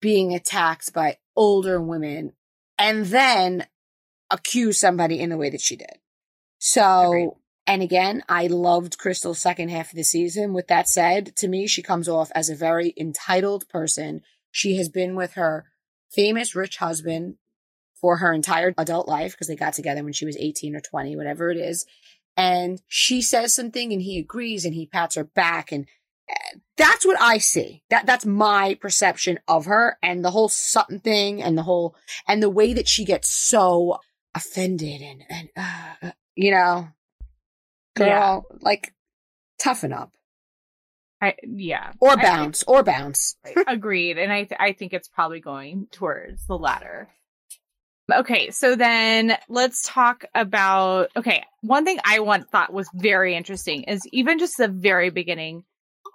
[0.00, 2.32] being attacked by older women
[2.78, 3.66] and then
[4.30, 5.98] accuse somebody in the way that she did.
[6.70, 7.30] So, Agreed.
[7.66, 10.52] and again, I loved Crystal's second half of the season.
[10.52, 14.20] With that said, to me, she comes off as a very entitled person.
[14.50, 15.64] She has been with her
[16.10, 17.36] famous rich husband
[17.98, 21.16] for her entire adult life because they got together when she was 18 or 20,
[21.16, 21.86] whatever it is.
[22.36, 25.72] And she says something and he agrees and he pats her back.
[25.72, 25.86] And
[26.30, 27.82] uh, that's what I see.
[27.88, 31.96] That that's my perception of her and the whole Sutton thing and the whole
[32.28, 34.00] and the way that she gets so
[34.34, 36.10] offended and and uh,
[36.40, 36.86] you know,
[37.96, 38.40] girl, Yeah.
[38.60, 38.94] like
[39.58, 40.12] toughen up
[41.20, 41.92] I, yeah.
[42.00, 43.34] or I- bounce or bounce.
[43.66, 44.18] Agreed.
[44.18, 47.08] And I, th- I think it's probably going towards the latter.
[48.14, 48.50] Okay.
[48.52, 51.44] So then let's talk about, okay.
[51.62, 55.64] One thing I want thought was very interesting is even just the very beginning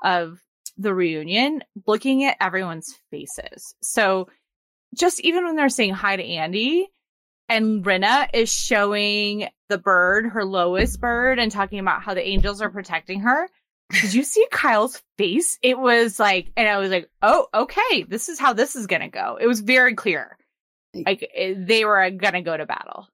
[0.03, 0.39] of
[0.78, 3.76] the reunion, looking at everyone's faces.
[3.84, 4.30] So
[4.97, 6.88] just even when they're saying hi to Andy
[7.50, 12.62] and Rinna is showing the bird, her lowest bird, and talking about how the angels
[12.62, 13.50] are protecting her.
[14.02, 15.60] Did you see Kyle's face?
[15.62, 19.02] It was like, and I was like, oh, okay, this is how this is going
[19.02, 19.38] to go.
[19.39, 20.38] It was very clear.
[20.94, 23.08] Like eh, they were going to go to battle.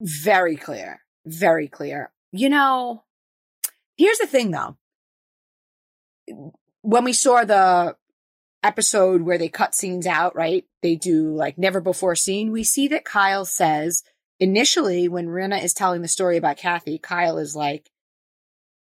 [0.00, 1.00] Very clear.
[1.24, 2.10] Very clear.
[2.32, 3.04] You know,
[3.96, 4.76] here's the thing though.
[6.82, 7.96] When we saw the
[8.64, 10.64] episode where they cut scenes out, right?
[10.82, 12.50] They do like never before seen.
[12.50, 14.02] We see that Kyle says
[14.40, 17.90] initially when Rinna is telling the story about Kathy, Kyle is like,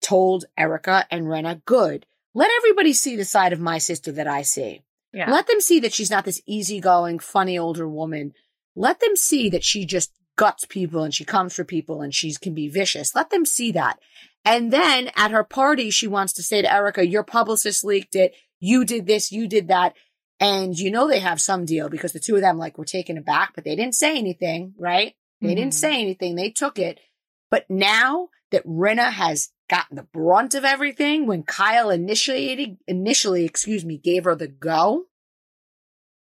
[0.03, 2.07] told Erika and Rinna, good.
[2.35, 4.83] Let everybody see the side of my sister that I see.
[5.13, 5.31] Yeah.
[5.31, 8.33] Let them see that she's not this easygoing, funny older woman.
[8.75, 12.35] Let them see that she just guts people and she comes for people and she
[12.35, 13.15] can be vicious.
[13.15, 13.99] Let them see that.
[14.45, 18.35] And then at her party, she wants to say to Erika, your publicist leaked it.
[18.65, 19.95] You did this, you did that.
[20.39, 23.19] And you know they have some deal because the two of them like were taken
[23.19, 25.15] aback, but they didn't say anything, right?
[25.41, 25.81] They didn't Mhm.
[25.81, 26.37] say anything.
[26.37, 27.01] They took it.
[27.51, 33.85] But now that Rinna has gotten the brunt of everything, when Kyle initiated, initially, excuse
[33.85, 35.07] me, gave her the go,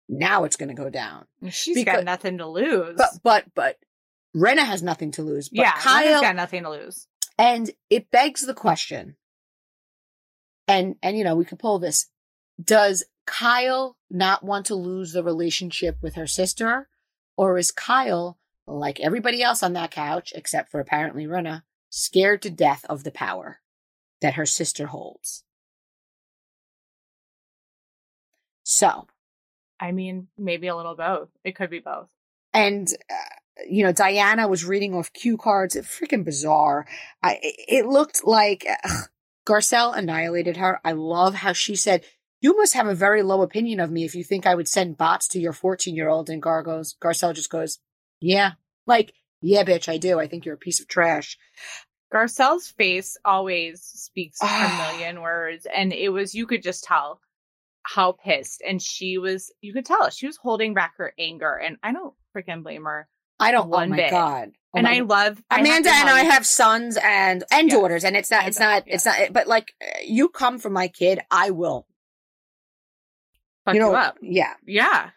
[0.09, 1.25] now it's going to go down.
[1.49, 2.95] She's because- got nothing to lose.
[2.97, 3.77] But, but, but
[4.35, 5.49] Rinna has nothing to lose.
[5.49, 7.07] But yeah, Kyle, Kyle got nothing to lose.
[7.37, 9.15] and it begs the question,
[10.67, 12.07] and, and, you know, we could pull this.
[12.61, 16.89] Does Kyle not want to lose the relationship with her sister?
[17.37, 18.37] Or is Kyle,
[18.67, 23.11] like everybody else on that couch, except for apparently Rinna, scared to death of the
[23.11, 23.59] power
[24.21, 25.43] that her sister holds?
[28.63, 29.07] So,
[29.79, 31.29] I mean, maybe a little both.
[31.43, 32.09] It could be both.
[32.53, 33.15] and uh,
[33.67, 36.87] you know diana was reading off cue cards it's freaking bizarre
[37.21, 39.09] i it looked like ugh,
[39.45, 42.03] garcelle annihilated her i love how she said
[42.43, 44.97] you must have a very low opinion of me if you think i would send
[44.97, 47.79] bots to your 14 year old and gar goes garcelle just goes
[48.19, 48.51] yeah
[48.85, 51.37] like yeah bitch i do i think you're a piece of trash
[52.13, 54.91] Garcelle's face always speaks a Ah.
[54.91, 57.19] million words, and it was you could just tell
[57.81, 59.51] how pissed, and she was.
[59.61, 63.07] You could tell she was holding back her anger, and I don't freaking blame her.
[63.39, 64.11] i don't One oh my bit.
[64.11, 67.79] god Oh and my I love Amanda to and I have sons and and Yes.
[67.79, 69.33] daughters, and it's not, it's not, daughters, it's not.
[69.33, 71.87] But like, uh, you come from my kid, I will.
[73.65, 74.17] Fuck you know, up.
[74.21, 74.53] yeah.
[74.65, 75.09] Yeah,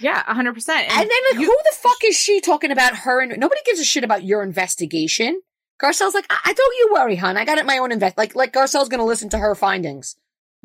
[0.00, 0.88] yeah, hundred percent.
[0.90, 3.20] And, then like, you- who the fuck is she talking about her?
[3.20, 5.40] And nobody gives a shit about your investigation.
[5.82, 7.36] Garcelle's like, I, I don't you worry, hon.
[7.36, 8.16] I got it my own invest.
[8.16, 10.16] Like, like Garcelle's gonna listen to her findings.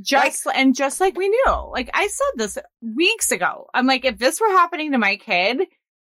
[0.02, 4.18] just and just like we knew like i said this weeks ago i'm like if
[4.18, 5.60] this were happening to my kid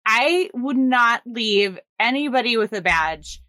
[0.06, 3.41] i would not leave anybody with a badge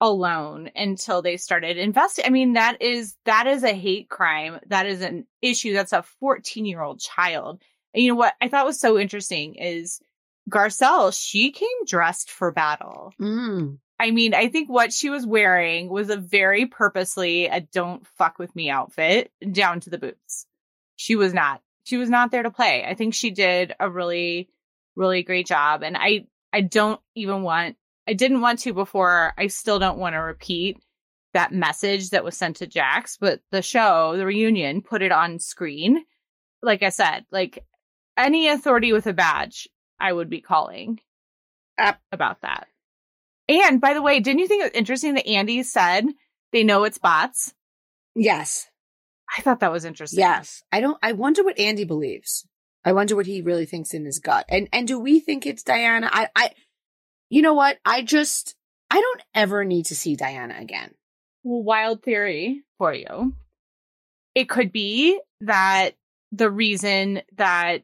[0.00, 4.86] alone until they started investing i mean that is that is a hate crime that
[4.86, 7.62] is an issue that's a 14 year old child
[7.94, 10.00] and you know what i thought was so interesting is
[10.48, 13.78] garcelle she came dressed for battle Mm.
[14.00, 18.38] I mean, I think what she was wearing was a very purposely a don't fuck
[18.38, 20.46] with me outfit down to the boots.
[20.96, 21.60] She was not.
[21.84, 22.82] She was not there to play.
[22.82, 24.48] I think she did a really
[24.96, 27.76] really great job and I I don't even want
[28.08, 29.34] I didn't want to before.
[29.38, 30.78] I still don't want to repeat
[31.32, 35.38] that message that was sent to Jax, but the show, the reunion, put it on
[35.38, 36.04] screen.
[36.62, 37.64] Like I said, like
[38.16, 41.00] any authority with a badge, I would be calling
[41.78, 42.66] Ap- about that.
[43.48, 46.04] And by the way, didn't you think it was interesting that Andy said
[46.52, 47.54] they know it's bots?
[48.14, 48.68] Yes,
[49.36, 50.20] I thought that was interesting.
[50.20, 50.62] yes.
[50.72, 50.98] I don't.
[51.02, 52.46] I wonder what Andy believes.
[52.84, 54.46] I wonder what he really thinks in his gut.
[54.48, 56.08] And and do we think it's Diana?
[56.12, 56.50] I I.
[57.30, 57.78] You know what?
[57.84, 58.54] I just
[58.90, 60.92] I don't ever need to see Diana again.
[61.42, 63.34] Well, wild theory for you.
[64.34, 65.90] It could be that
[66.32, 67.82] the reason that,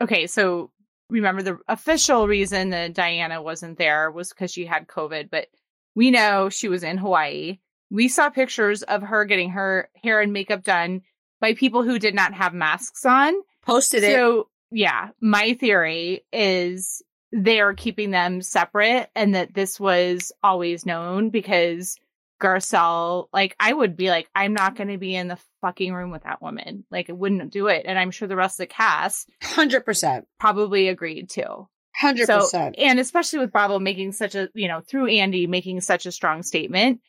[0.00, 0.70] okay, so
[1.08, 5.48] remember the official reason that Diana wasn't there was because she had COVID, but
[5.94, 7.58] we know she was in Hawaii.
[7.90, 11.02] We saw pictures of her getting her hair and makeup done
[11.40, 13.34] by people who did not have masks on.
[13.62, 14.14] Posted it.
[14.14, 20.86] So, yeah, my theory is they are keeping them separate and that this was always
[20.86, 21.98] known because
[22.40, 26.10] Garcelle, like I would be like, I'm not going to be in the fucking room
[26.10, 26.84] with that woman.
[26.90, 27.84] Like I wouldn't do it.
[27.86, 30.24] And I'm sure the rest of the cast 100%.
[30.38, 31.68] probably agreed too.
[32.00, 32.42] 100%.
[32.42, 36.12] So, and especially with Bravo making such a, you know, through Andy making such a
[36.12, 37.00] strong statement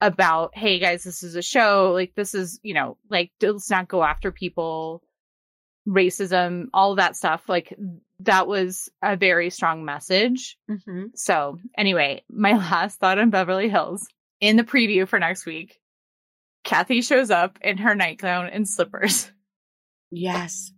[0.00, 1.92] about, hey guys, this is a show.
[1.92, 5.02] Like this is, you know, like let's not go after people,
[5.88, 7.48] racism, all that stuff.
[7.48, 7.76] Like
[8.20, 10.56] that was a very strong message.
[10.70, 11.10] Mhm.
[11.14, 14.06] So anyway, my last thought on Beverly Hills
[14.40, 15.78] in the preview for next week,
[16.64, 19.30] Kathy shows up in her nightgown and slippers.
[20.12, 20.72] Yes.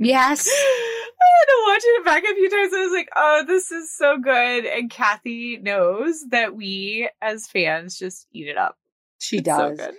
[0.00, 0.48] Yes.
[0.50, 2.72] I had to watch it back a few times.
[2.74, 4.66] I was like, oh, this is so good.
[4.66, 8.74] And Kathy knows that we as fans just eat it up.
[9.20, 9.78] She It's so does.
[9.78, 9.94] good.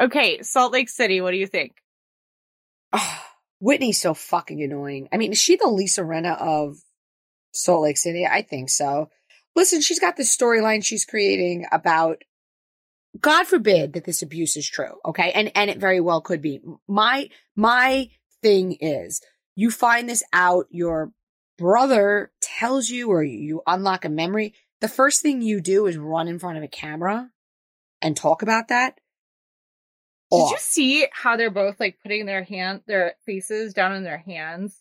[0.00, 1.74] Okay, Salt Lake City, what do you think?
[2.92, 3.24] Oh,
[3.62, 5.08] Whitney's so fucking annoying.
[5.12, 6.78] I mean, is she the Lisa Rinna of
[7.52, 8.26] Salt Lake City?
[8.26, 9.08] I think so.
[9.54, 12.24] Listen, she's got this storyline she's creating about
[13.20, 15.30] God forbid that this abuse is true, okay?
[15.30, 16.60] And and it very well could be.
[16.88, 18.08] My my
[18.42, 19.20] thing is
[19.54, 21.12] you find this out, your
[21.56, 26.26] brother tells you or you unlock a memory, the first thing you do is run
[26.26, 27.30] in front of a camera
[28.00, 28.98] and talk about that.
[30.32, 34.18] Did you see how they're both like putting their hand, their faces down in their
[34.18, 34.80] hands,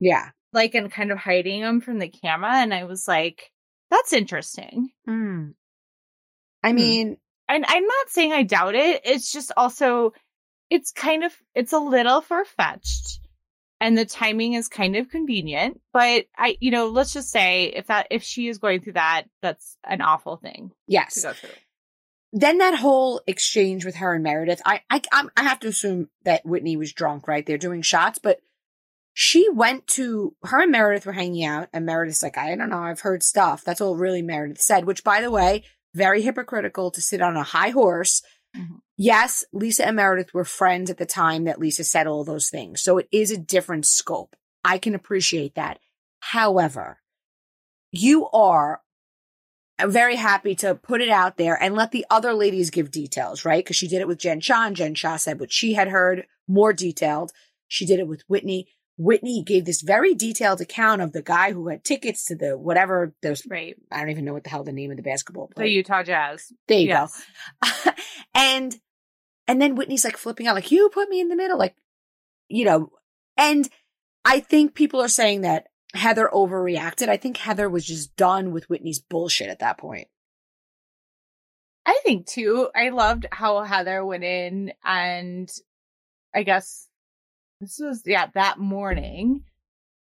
[0.00, 0.30] Yeah.
[0.52, 2.52] like and kind of hiding them from the camera?
[2.54, 3.50] And I was like,
[3.90, 4.90] that's interesting.
[5.08, 5.54] Mm.
[6.62, 7.16] I mean,
[7.48, 9.02] and I'm not saying I doubt it.
[9.04, 10.12] It's just also,
[10.70, 13.18] it's kind of, it's a little far fetched,
[13.80, 15.80] and the timing is kind of convenient.
[15.92, 19.24] But I, you know, let's just say if that if she is going through that,
[19.42, 21.26] that's an awful thing yes.
[22.32, 26.08] Then that whole exchange with her and Meredith, I, I, I'm, I have to assume
[26.24, 27.44] that Whitney was drunk, right?
[27.44, 28.40] They're doing shots, but
[29.12, 32.78] she went to her and Meredith were hanging out, and Meredith's like, I don't know,
[32.78, 33.62] I've heard stuff.
[33.64, 34.86] That's all really Meredith said.
[34.86, 35.64] Which, by the way,
[35.94, 38.22] very hypocritical to sit on a high horse.
[38.56, 38.80] Mhm.
[38.96, 42.82] Yes, Lisa and Meredith were friends at the time that Lisa said all those things,
[42.82, 44.34] so it is a different scope.
[44.64, 45.78] I can appreciate that.
[46.20, 47.00] However,
[47.90, 48.80] you are
[49.88, 53.64] very happy to put it out there and let the other ladies give details, right?
[53.64, 56.26] Because she did it with Jen Shah, and Jen Shah said what she had heard,
[56.48, 57.32] more detailed.
[57.68, 58.68] She did it with Whitney.
[58.98, 63.14] Whitney gave this very detailed account of the guy who had tickets to the whatever
[63.22, 63.76] those Right.
[63.90, 65.68] I don't even know what the hell the name of the basketball The player.
[65.68, 66.52] Utah Jazz.
[66.68, 67.24] there you yes.
[67.64, 67.92] go.
[68.34, 68.76] and
[69.48, 71.74] and then Whitney's like flipping out, like, you put me in the middle, like,
[72.48, 72.90] you know,
[73.36, 73.68] and
[74.24, 77.08] I think people are saying that Heather overreacted.
[77.08, 80.08] I think Heather was just done with Whitney's bullshit at that point.
[81.84, 82.68] I think too.
[82.74, 85.50] I loved how Heather went in and
[86.34, 86.88] I guess
[87.60, 89.44] this was yeah, that morning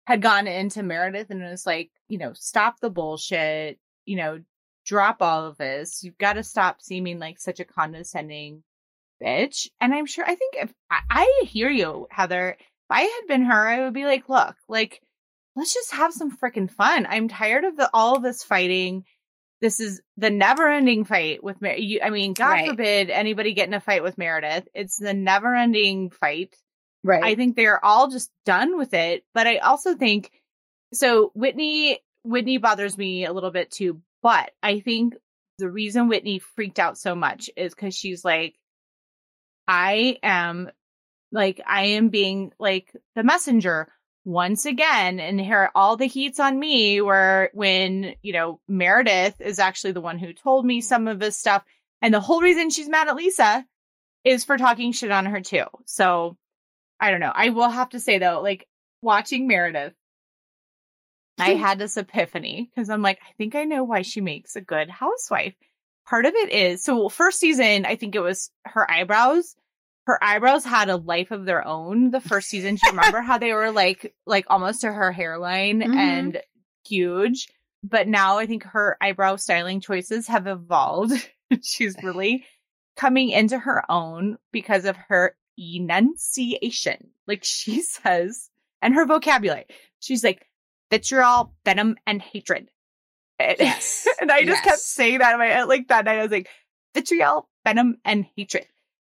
[0.07, 4.41] had gone into Meredith and was like, you know, stop the bullshit, you know,
[4.85, 6.03] drop all of this.
[6.03, 8.63] You've got to stop seeming like such a condescending
[9.23, 9.69] bitch.
[9.81, 13.45] And I'm sure I think if I, I hear you, Heather, if I had been
[13.45, 15.03] her, I would be like, look, like
[15.59, 17.07] let's just have some freaking fun.
[17.09, 19.05] I'm tired of the all of this fighting
[19.61, 22.69] this is the never ending fight with Mer- you, I mean, God Right.
[22.69, 24.69] forbid anybody get in a fight with Meredith.
[24.73, 26.55] It's the never ending fight.
[27.03, 27.25] Right.
[27.25, 29.25] I think they're all just done with it.
[29.35, 30.31] But I also think
[30.95, 34.01] so Whitney Whitney bothers me a little bit too.
[34.23, 35.17] But I think
[35.59, 38.55] the reason Whitney freaked out so much is because she's like,
[39.67, 40.71] I am
[41.33, 43.89] like I am being like the messenger
[44.29, 49.59] once again and here all the heat's on me where when you know meredith is
[49.59, 51.65] actually the one who told me some of this stuff.
[52.03, 53.65] And the whole reason she's mad at lisa
[54.25, 55.65] is for talking shit on her too.
[55.87, 56.37] So
[57.01, 57.33] i don't know.
[57.35, 58.69] I will have to say though like
[59.01, 59.95] watching meredith
[61.39, 64.61] i had this epiphany because i'm like i think i know why she makes a
[64.61, 65.55] good housewife.
[66.07, 69.57] Part of it is so first season i think it was her eyebrows
[70.09, 72.77] her eyebrows had a life of their own the first season.
[72.77, 75.95] Do you remember how they were like like almost to her hairline Mhm.
[75.97, 76.43] and
[76.87, 77.47] huge?
[77.85, 81.13] But now I think her eyebrow styling choices have evolved.
[81.63, 82.45] She's really
[82.97, 87.11] coming into her own because of her enunciation.
[87.27, 88.51] Like she says,
[88.83, 89.67] and her vocabulary.
[90.01, 90.47] She's like
[90.91, 92.69] vitriol, venom, and hatred.
[93.39, 94.07] And, Yes.
[94.21, 96.19] and I just kept saying that in my head like that night.
[96.19, 96.49] I was like,
[96.95, 98.67] vitriol, venom, and hatred.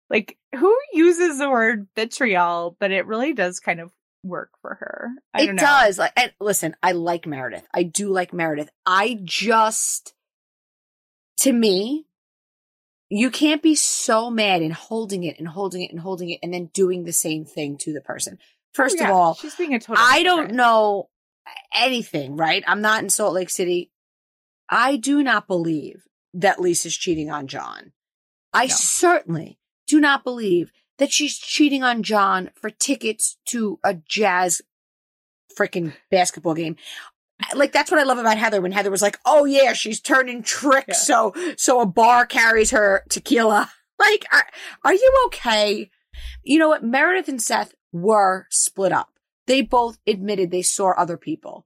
[0.10, 2.76] Like, who uses the word vitriol?
[2.80, 3.92] But it really does kind of
[4.24, 5.10] work for her.
[5.34, 5.62] I it don't know.
[5.62, 5.98] does.
[6.00, 7.68] Like, and listen, I like Meredith.
[7.74, 8.70] I do like Meredith.
[8.86, 10.14] I just,
[11.38, 12.06] to me,
[13.10, 16.54] you can't be so mad and holding it and holding it and holding it and
[16.54, 18.38] then doing the same thing to the person.
[18.40, 20.04] Oh, First Oh, of all, she's being a total.
[20.06, 21.10] I don't know
[21.74, 22.64] anything, right?
[22.68, 23.92] I'm not in Salt Lake City.
[24.70, 26.04] I do not believe
[26.36, 27.94] that Lisa's cheating on John.
[28.54, 28.74] I No.
[28.76, 29.59] certainly
[29.90, 34.62] do not believe that she's cheating on John for tickets to a jazz
[35.58, 36.76] freaking basketball game.
[37.56, 40.44] Like that's what I love about Heather when Heather was like, "Oh yeah, she's turning
[40.44, 40.94] tricks Yeah.
[40.94, 43.70] so so a bar carries her tequila."
[44.02, 44.46] Like, are,
[44.86, 45.92] are you okay?
[46.42, 46.86] You know what?
[46.86, 49.10] Meredith and Seth were split up.
[49.46, 51.66] They both admitted they saw other people.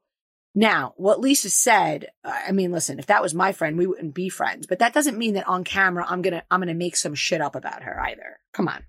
[0.55, 4.29] Now, what Lisa said, I mean, listen, if that was my friend, we wouldn't be
[4.29, 6.95] friends, but that doesn't mean that on camera, I'm going to, I'm going to make
[6.95, 8.37] some shit up about her either.
[8.53, 8.83] Come on.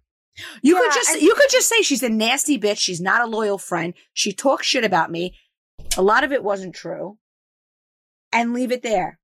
[0.63, 2.79] You could just, I- you could just say she's a nasty bitch.
[2.79, 3.95] She's not a loyal friend.
[4.13, 5.35] She talks shit about me.
[5.97, 7.19] A lot of it wasn't true
[8.33, 9.19] and leave it there.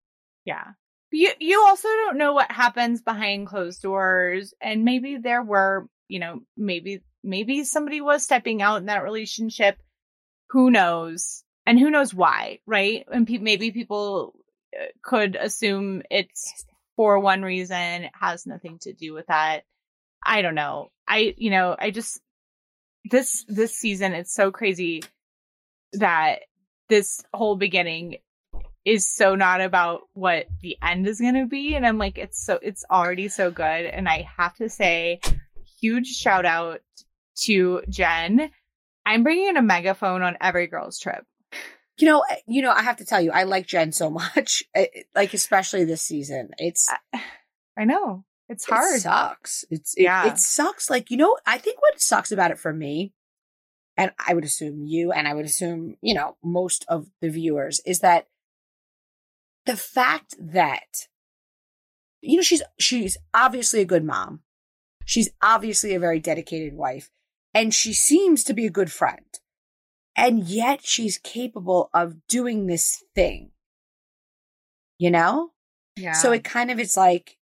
[0.45, 0.65] Yeah.
[1.13, 6.21] You you also don't know what happens behind closed doors and maybe there were, you
[6.21, 9.77] know, maybe maybe somebody was stepping out in that relationship.
[10.51, 11.43] Who knows?
[11.71, 13.07] And who knows why, right?
[13.13, 14.35] And pe- maybe people
[14.77, 16.65] uh, could assume it's
[16.97, 19.61] for one reason, it has nothing to do with that.
[20.27, 20.91] I don't know.
[21.07, 22.21] I you know, I just
[23.09, 25.05] this this season it's so crazy
[25.93, 26.41] that
[26.89, 28.17] this whole beginning
[28.85, 32.45] is so not about what the end is going to be and i'm like it's
[32.45, 35.21] so it's already so good and i have to say
[35.81, 36.81] huge shout out
[37.37, 38.51] to jen
[39.07, 41.25] i'm bringing a megaphone on every girl's trip
[42.01, 44.63] You know, eh, you know, I have to tell you, I like Jen so much,
[44.75, 46.51] eh, like especially this season.
[46.59, 46.89] It's
[47.77, 49.65] i know it's hard It sucks.
[49.71, 50.27] It's it, Yeah.
[50.33, 50.91] it sucks.
[50.91, 53.13] Like you know, I think what sucks about it for me,
[53.97, 57.81] and I would assume you, and I would assume you know most of the viewers
[57.87, 58.27] is that
[59.67, 61.07] the fact that
[62.23, 64.41] you know she's she's obviously a good mom,
[65.05, 67.11] she's obviously a very dedicated wife,
[67.55, 69.39] and she seems to be a good friend,
[70.17, 73.51] and yet she's capable of doing this thing.
[74.99, 75.53] You know,
[75.97, 77.39] yeah so it kind of it's like,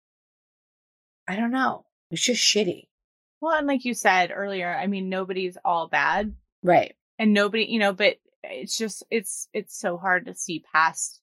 [1.27, 1.85] I don't know.
[2.11, 2.89] It's just shitty.
[3.41, 6.95] well and like you said earlier i mean nobody's all bad Right.
[7.19, 11.21] and nobody you know but it's just it's it's so hard to see past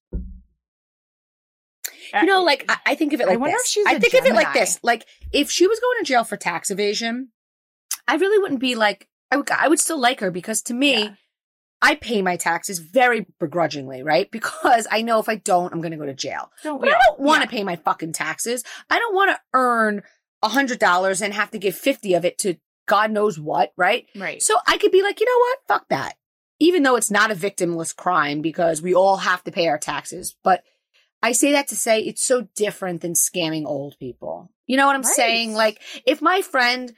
[2.14, 3.64] You know, like I, I think of it I like wonder this.
[3.64, 4.80] if she's I think of it like this.
[4.84, 7.30] Like if she was going to jail for tax evasion,
[8.08, 11.04] I really wouldn't be like I would I would still like her because to me,
[11.04, 11.14] Yeah.
[11.86, 14.30] I pay my taxes very begrudgingly, right?
[14.32, 16.52] Because I know if I don't, I'm going to go to jail.
[16.64, 17.60] don't But I don't want to Yeah.
[17.60, 18.64] pay my fucking taxes.
[18.90, 20.03] I don't want to earn
[20.41, 22.56] a hundred dollars and have to give fifty of it to
[22.88, 24.06] God knows what, right?
[24.16, 25.60] right So I could be like, you know what?
[25.68, 26.16] Fuck that.
[26.60, 30.36] Even though it's not a victimless crime because we all have to pay our taxes.
[30.44, 30.64] But
[31.24, 34.52] I say that to say it's so different than scamming old people.
[34.68, 35.16] You know what I'm Right.
[35.16, 35.53] saying?
[35.53, 36.94] Like if my friend,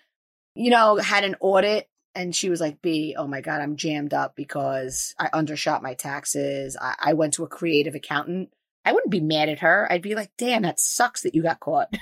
[0.55, 4.13] you know, had an audit and she was like, B, oh my God, I'm jammed
[4.13, 6.75] up because I undershot my taxes.
[6.79, 8.49] I, I went to a creative accountant.
[8.85, 9.87] I wouldn't be mad at her.
[9.91, 11.93] I'd be like, damn, that sucks that you got caught.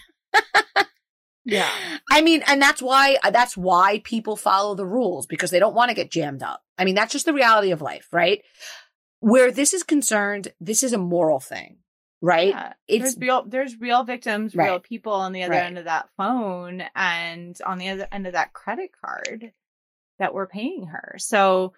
[1.46, 1.70] Yeah.
[2.10, 5.90] I mean, and that's why that's why people follow the rules because they don't want
[5.90, 6.64] to get jammed up.
[6.78, 8.42] I mean, that's just the reality of life, right?
[9.20, 11.78] Where this is concerned, this is a moral thing,
[12.22, 12.50] right?
[12.50, 12.74] Yeah.
[12.88, 15.64] It's there's real there's real victims, real people on the other Right.
[15.66, 19.52] end of that phone and on the other end of that credit card
[20.20, 21.16] that we're paying her.
[21.18, 21.74] So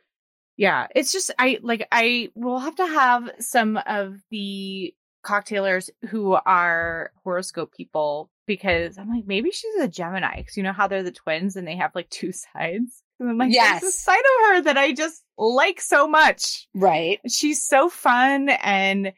[0.57, 4.93] yeah, it's just I like I will have to have some of the
[5.23, 10.72] cocktailers who are horoscope people because I'm like maybe she's a Gemini because you know
[10.73, 13.03] how they're the twins and they have like two sides.
[13.19, 13.81] And I'm like, Yes.
[13.81, 17.19] there's a side of her that I just like so much right.
[17.27, 19.11] she's so fun and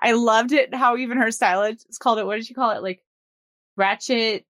[0.00, 2.82] I loved it how even her stylist is called it what did she call it?
[2.82, 3.00] Like
[3.76, 4.44] ratchet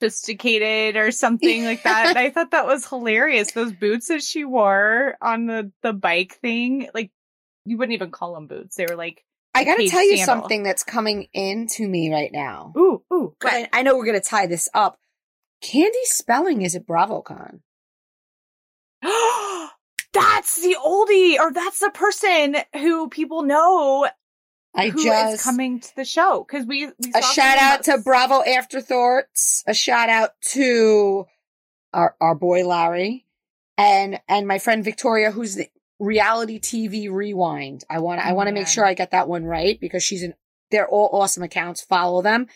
[0.00, 2.16] sophisticated or something like that.
[2.16, 3.52] I thought that was hilarious.
[3.52, 7.10] Those boots that she wore on the the bike thing, like
[7.64, 8.76] you wouldn't even call them boots.
[8.76, 10.42] They were like I got to tell you Sandal.
[10.42, 12.72] something that's coming into me right now.
[12.76, 13.34] ooh ooh.
[13.40, 14.98] But I, I know we're going to tie this up.
[15.60, 17.60] Candy Spelling is at BravoCon.
[20.12, 24.08] that's the oldie, or that's the person who people know
[24.78, 27.98] I who is just coming to the show because we, we a shout out to
[27.98, 29.64] Bravo Afterthoughts.
[29.66, 31.26] A shout out to
[31.92, 33.26] our our boy Larry
[33.76, 35.68] and and my friend Victoria, who's the
[35.98, 37.84] reality TV rewind.
[37.90, 40.34] I want I want to make sure I get that one right because she's an.
[40.70, 41.82] They're all awesome accounts.
[41.82, 42.46] Follow them.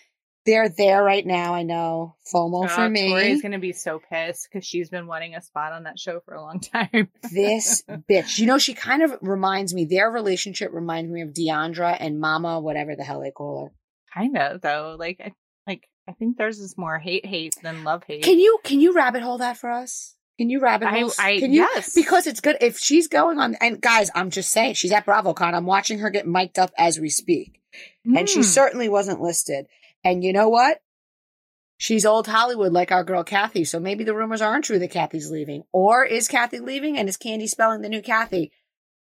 [0.45, 1.55] They're there right now.
[1.55, 3.09] I know FOMO for Uh, me.
[3.11, 6.35] Tori's gonna be so pissed because she's been wanting a spot on that show for
[6.35, 7.09] a long time.
[7.31, 8.39] this bitch.
[8.39, 9.85] You know, she kind of reminds me.
[9.85, 13.73] Their relationship reminds me of D'Andra and Mama, whatever the hell they call her.
[14.13, 14.97] kind of though.
[14.99, 15.33] Like, I,
[15.67, 18.25] like I think theirs is more hate hate than love hate.
[18.25, 20.17] Can you can you rabbit hole that for us?
[20.39, 21.13] Can you rabbit hole?
[21.21, 21.61] I- can you?
[21.61, 21.95] yes.
[21.95, 23.55] Because it's good if she's going on.
[23.61, 25.55] And guys, I'm just saying, she's at BravoCon.
[25.55, 27.61] I'm watching her get mic'd up as we speak,
[28.05, 28.45] and she Mm.
[28.45, 29.67] certainly wasn't listed.
[30.05, 30.81] And you know what?
[31.83, 33.65] she's old Hollywood like our girl Kathy.
[33.65, 35.65] So maybe the rumors aren't true that Kathy's leaving.
[35.73, 38.53] Or is Kathy leaving and is Candy Spelling the new Kathy?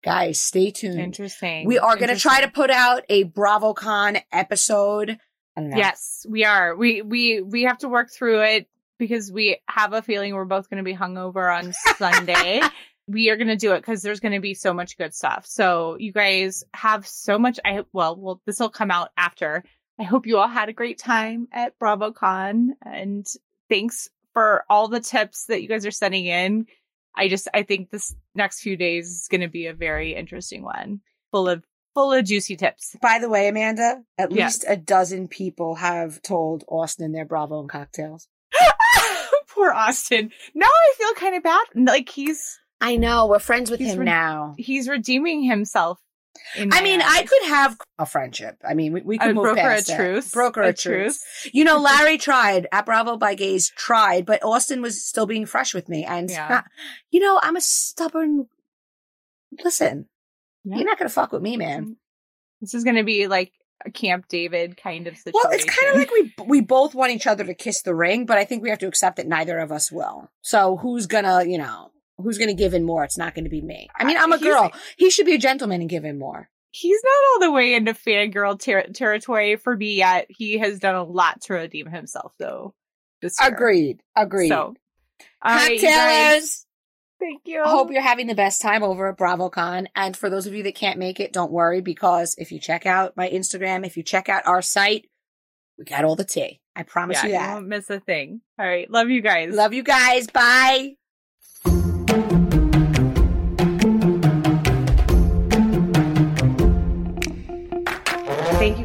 [0.04, 1.00] Guys, stay tuned.
[1.00, 1.66] Interesting.
[1.66, 5.18] We are going to try to put out a BravoCon episode.
[5.58, 5.78] I don't know.
[5.78, 6.76] Yes, we are.
[6.76, 8.70] We we we have to work through it
[9.00, 12.62] because we have a feeling we're both going to be hungover on Sunday.
[13.08, 15.48] we are going to do it because there's going to be so much good stuff.
[15.48, 17.60] So you guys have so much.
[17.66, 19.64] I well, well, this will come out after.
[20.00, 23.26] I hope you all had a great time at BravoCon, and
[23.70, 26.68] thanks for all the tips that you guys are sending in.
[27.16, 30.62] I just I think this next few days is going to be a very interesting
[30.64, 31.02] one,
[31.32, 31.64] full of
[31.96, 32.96] full of juicy tips.
[33.02, 34.58] By the way, Amanda, at Yes.
[34.58, 38.28] least a dozen people have told Austin their Bravo and cocktails.
[39.48, 40.32] Poor Austin.
[40.54, 41.66] Now I feel kind of bad.
[41.74, 43.26] Like he's I know.
[43.26, 44.54] We're friends with him re- now.
[44.60, 46.00] he's redeeming himself.
[46.58, 48.58] I mean, I could have a friendship.
[48.68, 49.98] I mean, we, we could A move broker past a that.
[49.98, 50.32] truce.
[50.32, 51.24] Broker a, A truce.
[51.54, 55.74] You know, Larry tried at Bravo by Gays tried, but Austin was still being fresh
[55.74, 56.04] with me.
[56.06, 56.58] And Yeah.
[56.58, 56.62] Uh,
[57.12, 58.48] you know, I'm a stubborn.
[59.64, 60.08] Listen,
[60.64, 60.78] Yeah.
[60.78, 61.98] you're not gonna fuck with me, man.
[62.62, 63.52] This is going to be like
[63.86, 65.34] a Camp David kind of situation.
[65.44, 68.26] Well, it's kind of like we we both want each other to kiss the ring,
[68.26, 70.32] but I think we have to accept that neither of us will.
[70.42, 73.04] So who's gonna, you know, who's gonna give in more?
[73.04, 73.90] It's not gonna be me.
[73.96, 74.72] I mean, I'm a He's- girl.
[74.98, 76.50] He should be a gentleman and give in more.
[76.72, 80.28] he's not all the way into fangirl ter- territory for me yet.
[80.30, 82.76] He has done a lot to redeem himself, though.
[83.42, 84.02] Agreed.
[84.16, 84.50] Agreed.
[84.50, 84.76] So,
[85.42, 85.90] all right, you
[87.20, 87.64] thank you.
[87.64, 89.88] I hope you're having the best time over at BravoCon.
[89.96, 92.86] And for those of you that can't make it, don't worry because if you check
[92.86, 95.10] out my Instagram, if you check out our site,
[95.80, 96.62] we got all the tea.
[96.76, 98.42] I promise yeah, you you won't miss a thing.
[98.60, 99.56] All right, love you guys.
[99.56, 100.28] Love you guys.
[100.28, 100.97] Bye.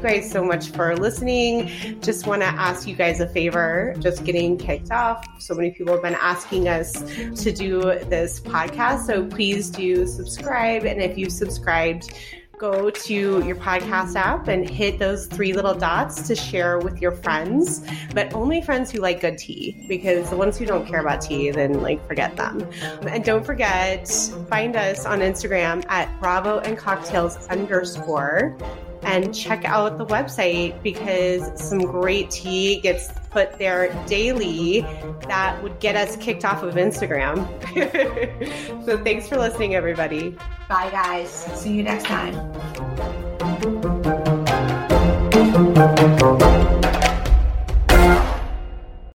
[0.02, 1.70] Guys so much for listening.
[2.00, 3.94] Just want to ask you guys a favor.
[4.00, 5.24] Just getting kicked off.
[5.40, 6.92] So many people have been asking us
[7.42, 9.06] to do this podcast.
[9.06, 10.84] So please do subscribe.
[10.84, 12.12] And if you've subscribed,
[12.58, 13.12] go to
[13.44, 17.84] your podcast app and hit those three little dots to share with your friends,
[18.14, 21.50] but only friends who like good tea because the ones who don't care about tea,
[21.50, 22.64] then like forget them.
[23.02, 24.08] And don't forget,
[24.48, 28.56] find us on Instagram at Bravo and Cocktails underscore
[29.02, 34.80] and check out the website because some great tea gets put there daily
[35.26, 37.46] that would get us kicked off of Instagram.
[38.84, 40.36] so thanks for listening, everybody.
[40.68, 41.30] Bye, guys.
[41.30, 42.32] See you next time.